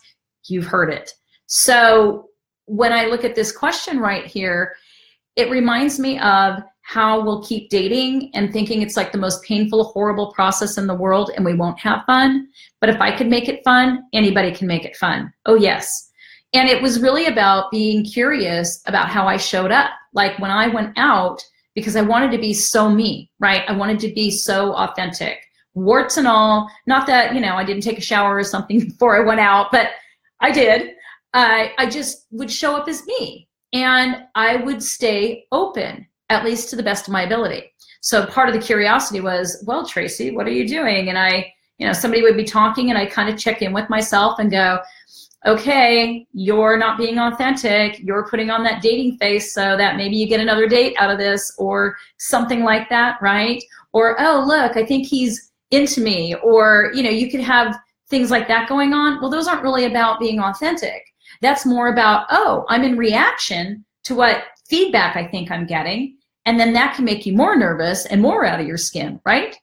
you've 0.47 0.67
heard 0.67 0.93
it. 0.93 1.12
So 1.47 2.31
when 2.65 2.93
I 2.93 3.05
look 3.07 3.23
at 3.23 3.37
this 3.37 3.57
question 3.57 4.01
right 4.01 4.27
here, 4.27 4.75
it 5.37 5.51
reminds 5.51 6.01
me 6.01 6.19
of 6.19 6.65
how 6.87 7.20
we'll 7.20 7.42
keep 7.42 7.68
dating 7.68 8.31
and 8.33 8.53
thinking 8.53 8.81
it's 8.81 8.96
like 8.96 9.11
the 9.11 9.18
most 9.18 9.42
painful, 9.42 9.83
horrible 9.83 10.33
process 10.33 10.79
in 10.79 10.87
the 10.87 10.94
world 10.94 11.33
and 11.35 11.44
we 11.44 11.53
won't 11.53 11.81
have 11.81 12.05
fun. 12.07 12.46
But 12.81 12.90
if 12.90 13.01
I 13.01 13.11
could 13.11 13.27
make 13.27 13.49
it 13.49 13.64
fun, 13.64 14.05
anybody 14.12 14.53
can 14.53 14.68
make 14.68 14.85
it 14.85 14.96
fun. 14.96 15.33
Oh, 15.46 15.57
yes. 15.57 16.09
And 16.53 16.68
it 16.68 16.81
was 16.81 17.03
really 17.03 17.27
about 17.27 17.72
being 17.72 18.05
curious 18.05 18.83
about 18.87 19.09
how 19.09 19.27
I 19.27 19.37
showed 19.37 19.72
up. 19.72 19.90
Like 20.12 20.38
when 20.38 20.53
I 20.53 20.68
went 20.68 20.96
out, 20.96 21.44
because 21.75 21.96
I 21.96 22.03
wanted 22.03 22.31
to 22.31 22.38
be 22.38 22.55
so 22.55 22.88
me, 22.88 23.33
right? 23.40 23.62
I 23.66 23.72
wanted 23.72 23.99
to 24.01 24.14
be 24.14 24.31
so 24.31 24.72
authentic, 24.75 25.40
warts 25.75 26.18
and 26.18 26.29
all. 26.29 26.70
Not 26.87 27.09
that, 27.09 27.35
you 27.35 27.40
know, 27.40 27.57
I 27.57 27.64
didn't 27.64 27.83
take 27.83 27.99
a 27.99 28.01
shower 28.01 28.37
or 28.37 28.44
something 28.44 28.79
before 28.88 29.20
I 29.20 29.27
went 29.27 29.40
out, 29.40 29.72
but 29.72 29.88
I 30.40 30.53
did. 30.53 30.92
Uh, 31.35 31.66
I 31.79 31.90
just 31.90 32.27
would 32.31 32.51
show 32.51 32.77
up 32.77 32.87
as 32.87 33.05
me 33.07 33.49
and 33.72 34.22
I 34.37 34.59
would 34.59 34.85
stay 34.85 35.46
open 35.51 36.07
at 36.29 36.45
least 36.45 36.71
to 36.71 36.77
the 36.77 36.83
best 36.83 37.07
of 37.07 37.12
my 37.12 37.23
ability. 37.23 37.73
So 38.01 38.27
part 38.27 38.49
of 38.49 38.55
the 38.55 38.61
curiosity 38.61 39.21
was, 39.21 39.62
well, 39.67 39.87
Tracy, 39.87 40.31
what 40.31 40.47
are 40.47 40.53
you 40.53 40.69
doing? 40.69 41.09
And 41.09 41.19
I, 41.19 41.53
you 41.79 41.87
know, 41.87 41.93
somebody 41.93 42.23
would 42.23 42.37
be 42.37 42.45
talking 42.45 42.91
and 42.91 42.99
I 42.99 43.07
kind 43.07 43.29
of 43.29 43.39
check 43.39 43.62
in 43.62 43.73
with 43.73 43.91
myself 43.91 44.39
and 44.39 44.51
go, 44.51 44.81
okay, 45.47 46.27
you're 46.33 46.77
not 46.77 46.99
being 46.99 47.19
authentic. 47.19 48.01
You're 48.01 48.29
putting 48.29 48.51
on 48.51 48.65
that 48.65 48.83
dating 48.83 49.19
face 49.19 49.53
so 49.53 49.77
that 49.77 49.97
maybe 49.97 50.17
you 50.17 50.27
get 50.27 50.41
another 50.41 50.69
date 50.69 50.97
out 50.99 51.11
of 51.11 51.19
this 51.19 51.55
or 51.59 51.97
something 52.19 52.65
like 52.65 52.89
that, 52.89 53.19
right? 53.23 53.62
Or, 53.93 54.21
oh, 54.21 54.45
look, 54.47 54.77
I 54.77 54.85
think 54.85 55.07
he's 55.07 55.53
into 55.71 56.01
me. 56.01 56.35
Or, 56.43 56.91
you 56.95 57.03
know, 57.03 57.11
you 57.11 57.31
could 57.31 57.41
have 57.41 57.77
things 58.09 58.31
like 58.31 58.49
that 58.49 58.69
going 58.69 58.93
on. 58.93 59.21
Well, 59.21 59.31
those 59.31 59.47
aren't 59.47 59.62
really 59.62 59.85
about 59.85 60.21
being 60.21 60.41
authentic. 60.41 61.03
That's 61.43 61.67
more 61.67 61.89
about, 61.89 62.27
oh, 62.31 62.65
I'm 62.69 62.83
in 62.83 62.97
reaction 62.97 63.85
to 64.05 64.15
what 64.15 64.45
feedback 64.69 65.17
I 65.17 65.27
think 65.27 65.51
I'm 65.51 65.67
getting. 65.67 66.17
And 66.45 66.61
then 66.61 66.73
that 66.75 66.95
can 66.95 67.05
make 67.05 67.27
you 67.27 67.33
more 67.33 67.57
nervous 67.57 68.07
and 68.07 68.23
more 68.23 68.45
out 68.45 68.61
of 68.61 68.67
your 68.67 68.77
skin, 68.77 69.21
right? 69.27 69.57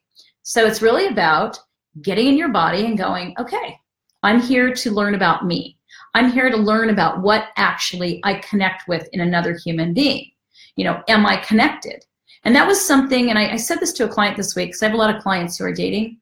So 0.43 0.65
it's 0.65 0.81
really 0.81 1.07
about 1.07 1.57
getting 2.01 2.27
in 2.27 2.37
your 2.37 2.49
body 2.49 2.85
and 2.85 2.97
going, 2.97 3.33
okay, 3.39 3.77
I'm 4.23 4.41
here 4.41 4.73
to 4.73 4.91
learn 4.91 5.15
about 5.15 5.45
me. 5.45 5.77
I'm 6.13 6.31
here 6.31 6.49
to 6.49 6.57
learn 6.57 6.89
about 6.89 7.21
what 7.21 7.49
actually 7.57 8.21
I 8.23 8.35
connect 8.35 8.87
with 8.87 9.07
in 9.13 9.21
another 9.21 9.57
human 9.57 9.93
being. 9.93 10.31
You 10.75 10.85
know, 10.85 11.01
am 11.07 11.25
I 11.25 11.37
connected? 11.37 12.03
And 12.43 12.55
that 12.55 12.67
was 12.67 12.85
something, 12.85 13.29
and 13.29 13.39
I, 13.39 13.53
I 13.53 13.55
said 13.55 13.79
this 13.79 13.93
to 13.93 14.05
a 14.05 14.09
client 14.09 14.35
this 14.35 14.55
week 14.55 14.69
because 14.69 14.83
I 14.83 14.87
have 14.87 14.95
a 14.95 14.97
lot 14.97 15.15
of 15.15 15.23
clients 15.23 15.57
who 15.57 15.65
are 15.65 15.73
dating. 15.73 16.19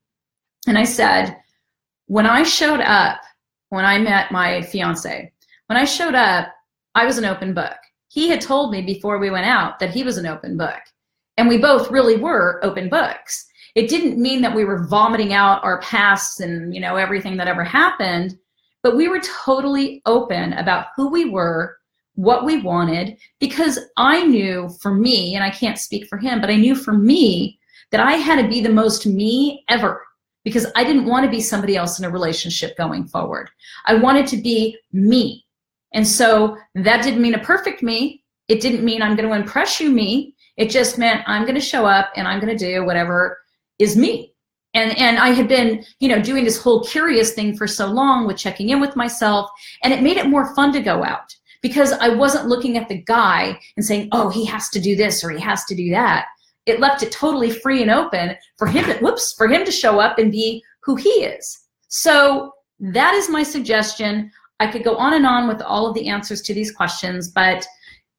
And 0.68 0.78
I 0.78 0.84
said, 0.84 1.36
when 2.06 2.28
I 2.28 2.44
showed 2.44 2.82
up, 2.82 3.22
when 3.70 3.86
I 3.86 3.98
met 3.98 4.32
my 4.32 4.62
fiance, 4.62 5.32
when 5.68 5.78
I 5.78 5.86
showed 5.86 6.14
up, 6.14 6.50
I 6.94 7.06
was 7.06 7.18
an 7.18 7.26
open 7.26 7.54
book. 7.54 7.78
He 8.12 8.28
had 8.28 8.42
told 8.42 8.74
me 8.74 8.82
before 8.82 9.20
we 9.20 9.30
went 9.30 9.46
out 9.46 9.80
that 9.80 9.92
he 9.92 10.04
was 10.04 10.18
an 10.18 10.26
open 10.26 10.58
book. 10.58 10.82
And 11.38 11.48
we 11.48 11.58
both 11.58 11.90
really 11.90 12.18
were 12.18 12.60
open 12.62 12.90
books. 12.90 13.48
It 13.74 13.90
didn't 13.90 14.22
mean 14.22 14.42
that 14.42 14.54
we 14.54 14.66
were 14.66 14.86
vomiting 14.86 15.32
out 15.32 15.64
our 15.64 15.80
pasts 15.80 16.42
and, 16.42 16.76
you 16.76 16.82
know, 16.82 16.98
everything 16.98 17.38
that 17.38 17.48
ever 17.48 17.64
happened, 17.64 18.38
but 18.84 18.98
we 18.98 19.08
were 19.08 19.22
totally 19.22 20.02
open 20.06 20.52
about 20.54 20.88
who 20.94 21.10
we 21.10 21.30
were, 21.30 21.78
what 22.16 22.44
we 22.44 22.62
wanted, 22.62 23.16
because 23.40 23.80
I 23.96 24.26
knew 24.26 24.68
for 24.82 24.94
me, 24.94 25.36
and 25.36 25.44
I 25.44 25.50
can't 25.50 25.80
speak 25.80 26.06
for 26.08 26.18
him, 26.18 26.42
but 26.42 26.50
I 26.50 26.58
knew 26.58 26.76
for 26.76 26.92
me 26.92 27.58
that 27.92 28.02
I 28.02 28.16
had 28.16 28.42
to 28.42 28.50
be 28.50 28.60
the 28.60 28.68
most 28.68 29.06
me 29.06 29.64
ever 29.70 30.06
because 30.44 30.68
I 30.76 30.84
didn't 30.84 31.06
want 31.06 31.24
to 31.24 31.32
be 31.32 31.40
somebody 31.40 31.78
else 31.78 31.98
in 31.98 32.04
a 32.04 32.10
relationship 32.10 32.76
going 32.76 33.08
forward. 33.08 33.50
I 33.86 33.94
wanted 33.94 34.28
to 34.28 34.38
be 34.38 34.78
me. 34.92 35.46
And 35.94 36.08
so 36.08 36.58
that 36.76 37.04
didn't 37.04 37.22
mean 37.22 37.36
a 37.36 37.40
perfect 37.40 37.84
me. 37.84 38.24
It 38.48 38.62
didn't 38.62 38.84
mean 38.84 39.02
I'm 39.02 39.16
going 39.16 39.28
to 39.28 39.36
impress 39.36 39.80
you 39.80 39.92
me. 39.92 40.36
It 40.58 40.70
just 40.70 40.98
meant 40.98 41.24
I'm 41.28 41.44
going 41.44 41.56
to 41.56 41.62
show 41.62 41.86
up 41.86 42.12
and 42.16 42.28
I'm 42.28 42.40
going 42.40 42.56
to 42.56 42.66
do 42.66 42.86
whatever 42.86 43.40
is 43.80 43.96
me. 43.96 44.34
And 44.74 44.98
and 44.98 45.18
I 45.18 45.30
had 45.30 45.48
been, 45.48 45.84
you 46.00 46.08
know, 46.08 46.22
doing 46.22 46.46
this 46.46 46.62
whole 46.62 46.84
curious 46.84 47.34
thing 47.34 47.58
for 47.58 47.68
so 47.68 47.88
long 47.88 48.26
with 48.26 48.38
checking 48.38 48.70
in 48.70 48.80
with 48.80 48.96
myself 48.96 49.50
and 49.84 49.94
it 49.94 50.02
made 50.02 50.18
it 50.18 50.28
more 50.28 50.56
fun 50.56 50.72
to 50.74 50.82
go 50.82 51.04
out 51.04 51.36
because 51.62 51.92
I 51.92 52.10
wasn't 52.10 52.48
looking 52.48 52.78
at 52.78 52.88
the 52.88 53.02
guy 53.02 53.60
and 53.76 53.86
saying, 53.86 54.10
"Oh, 54.12 54.30
he 54.30 54.46
has 54.46 54.70
to 54.70 54.80
do 54.80 54.96
this 54.96 55.24
or 55.24 55.30
he 55.30 55.42
has 55.42 55.66
to 55.66 55.76
do 55.76 55.90
that." 55.92 56.28
It 56.66 56.80
left 56.80 57.04
it 57.04 57.12
totally 57.12 57.52
free 57.52 57.82
and 57.82 57.92
open 57.92 58.36
for 58.58 58.68
him 58.68 58.86
to, 58.86 58.94
whoops, 59.00 59.34
for 59.34 59.48
him 59.48 59.66
to 59.66 59.72
show 59.72 60.00
up 60.00 60.20
and 60.20 60.32
be 60.32 60.64
who 60.84 60.96
he 60.96 61.10
is. 61.10 61.60
So 61.88 62.54
that 62.80 63.14
is 63.14 63.30
my 63.30 63.44
suggestion. 63.44 64.32
I 64.62 64.68
could 64.68 64.84
go 64.84 64.96
on 64.96 65.16
and 65.16 65.26
on 65.26 65.48
with 65.48 65.60
all 65.64 65.88
of 65.88 65.96
the 65.96 66.08
answers 66.08 66.44
to 66.44 66.54
these 66.54 66.72
questions, 66.72 67.30
but 67.30 67.66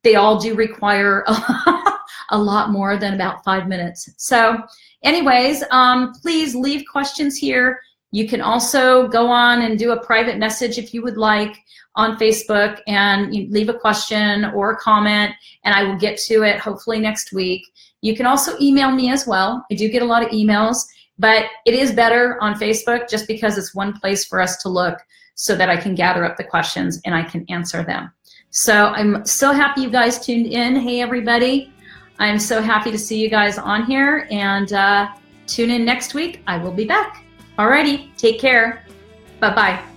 they 0.02 0.16
all 0.16 0.40
do 0.40 0.57
require 0.57 1.24
a 2.31 2.37
lot 2.37 2.70
more 2.70 2.96
than 2.96 3.14
about 3.14 3.44
five 3.44 3.68
minutes. 3.68 4.11
So, 4.16 4.59
anyways, 5.05 5.62
um, 5.70 6.12
please 6.20 6.57
leave 6.57 6.83
questions 6.90 7.37
here. 7.37 7.78
You 8.11 8.26
can 8.26 8.40
also 8.40 9.07
go 9.07 9.28
on 9.28 9.62
and 9.62 9.78
do 9.78 9.92
a 9.92 10.05
private 10.05 10.37
message 10.37 10.78
if 10.78 10.92
you 10.92 11.00
would 11.02 11.16
like 11.16 11.57
on 11.94 12.18
Facebook 12.18 12.81
and 12.88 13.33
leave 13.52 13.68
a 13.68 13.78
question 13.78 14.46
or 14.46 14.72
a 14.72 14.76
comment, 14.78 15.33
and 15.62 15.76
I 15.76 15.85
will 15.85 15.96
get 15.96 16.18
to 16.26 16.42
it 16.42 16.59
hopefully 16.59 16.98
next 16.98 17.33
week. 17.33 17.62
You 18.00 18.16
can 18.16 18.26
also 18.26 18.59
email 18.61 18.90
me 18.90 19.12
as 19.12 19.28
well. 19.28 19.64
I 19.70 19.76
do 19.76 19.88
get 19.88 20.02
a 20.02 20.07
lot 20.07 20.24
of 20.24 20.31
emails, 20.31 20.78
but 21.20 21.44
it 21.66 21.74
is 21.74 21.92
better 21.92 22.37
on 22.42 22.55
Facebook 22.55 23.09
just 23.09 23.28
because 23.28 23.57
it's 23.57 23.76
one 23.76 23.92
place 23.92 24.24
for 24.24 24.40
us 24.40 24.57
to 24.62 24.68
look 24.68 24.98
so 25.42 25.57
that 25.57 25.68
I 25.68 25.76
can 25.76 25.96
gather 25.96 26.24
up 26.24 26.37
the 26.37 26.44
questions 26.44 27.00
and 27.05 27.16
I 27.16 27.24
can 27.24 27.44
answer 27.48 27.83
them. 27.83 28.12
So 28.50 28.87
I'm 28.90 29.26
so 29.26 29.50
happy 29.50 29.81
you 29.81 29.90
guys 29.90 30.24
tuned 30.24 30.46
in. 30.46 30.76
Hey, 30.76 31.00
everybody. 31.00 31.72
I'm 32.20 32.38
so 32.38 32.62
happy 32.62 32.92
to 32.92 32.98
see 32.98 33.20
you 33.20 33.28
guys 33.28 33.59
on 33.59 33.85
here 33.85 34.28
and 34.31 34.72
uh, 34.72 35.09
tune 35.48 35.72
in 35.72 35.85
next 35.85 36.14
week. 36.14 36.44
I 36.46 36.59
will 36.59 36.70
be 36.70 36.85
back. 36.85 37.24
Alrighty, 37.59 38.16
take 38.16 38.38
care. 38.38 38.87
Bye 39.40 39.52
bye. 39.52 39.91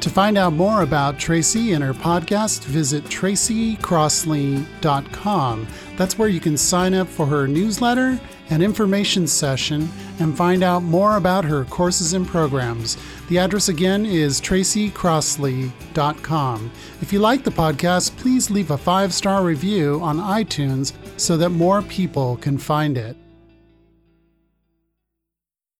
To 0.00 0.10
find 0.10 0.38
out 0.38 0.52
more 0.52 0.82
about 0.82 1.18
Tracy 1.18 1.72
and 1.72 1.82
her 1.82 1.92
podcast, 1.92 2.62
visit 2.64 3.02
tracycrossley.com. 3.04 5.66
That's 5.96 6.16
where 6.16 6.28
you 6.28 6.38
can 6.38 6.56
sign 6.56 6.94
up 6.94 7.08
for 7.08 7.26
her 7.26 7.48
newsletter 7.48 8.20
and 8.50 8.62
information 8.62 9.26
session 9.26 9.88
and 10.20 10.36
find 10.36 10.62
out 10.62 10.84
more 10.84 11.16
about 11.16 11.44
her 11.44 11.64
courses 11.64 12.12
and 12.12 12.28
programs. 12.28 12.96
The 13.28 13.38
address 13.38 13.68
again 13.68 14.06
is 14.06 14.40
tracycrossley.com. 14.40 16.70
If 17.00 17.12
you 17.12 17.18
like 17.18 17.42
the 17.42 17.50
podcast, 17.50 18.16
please 18.18 18.50
leave 18.50 18.70
a 18.70 18.78
five 18.78 19.12
star 19.12 19.42
review 19.42 19.98
on 20.00 20.18
iTunes 20.18 20.92
so 21.16 21.36
that 21.38 21.50
more 21.50 21.82
people 21.82 22.36
can 22.36 22.56
find 22.56 22.96
it. 22.96 23.16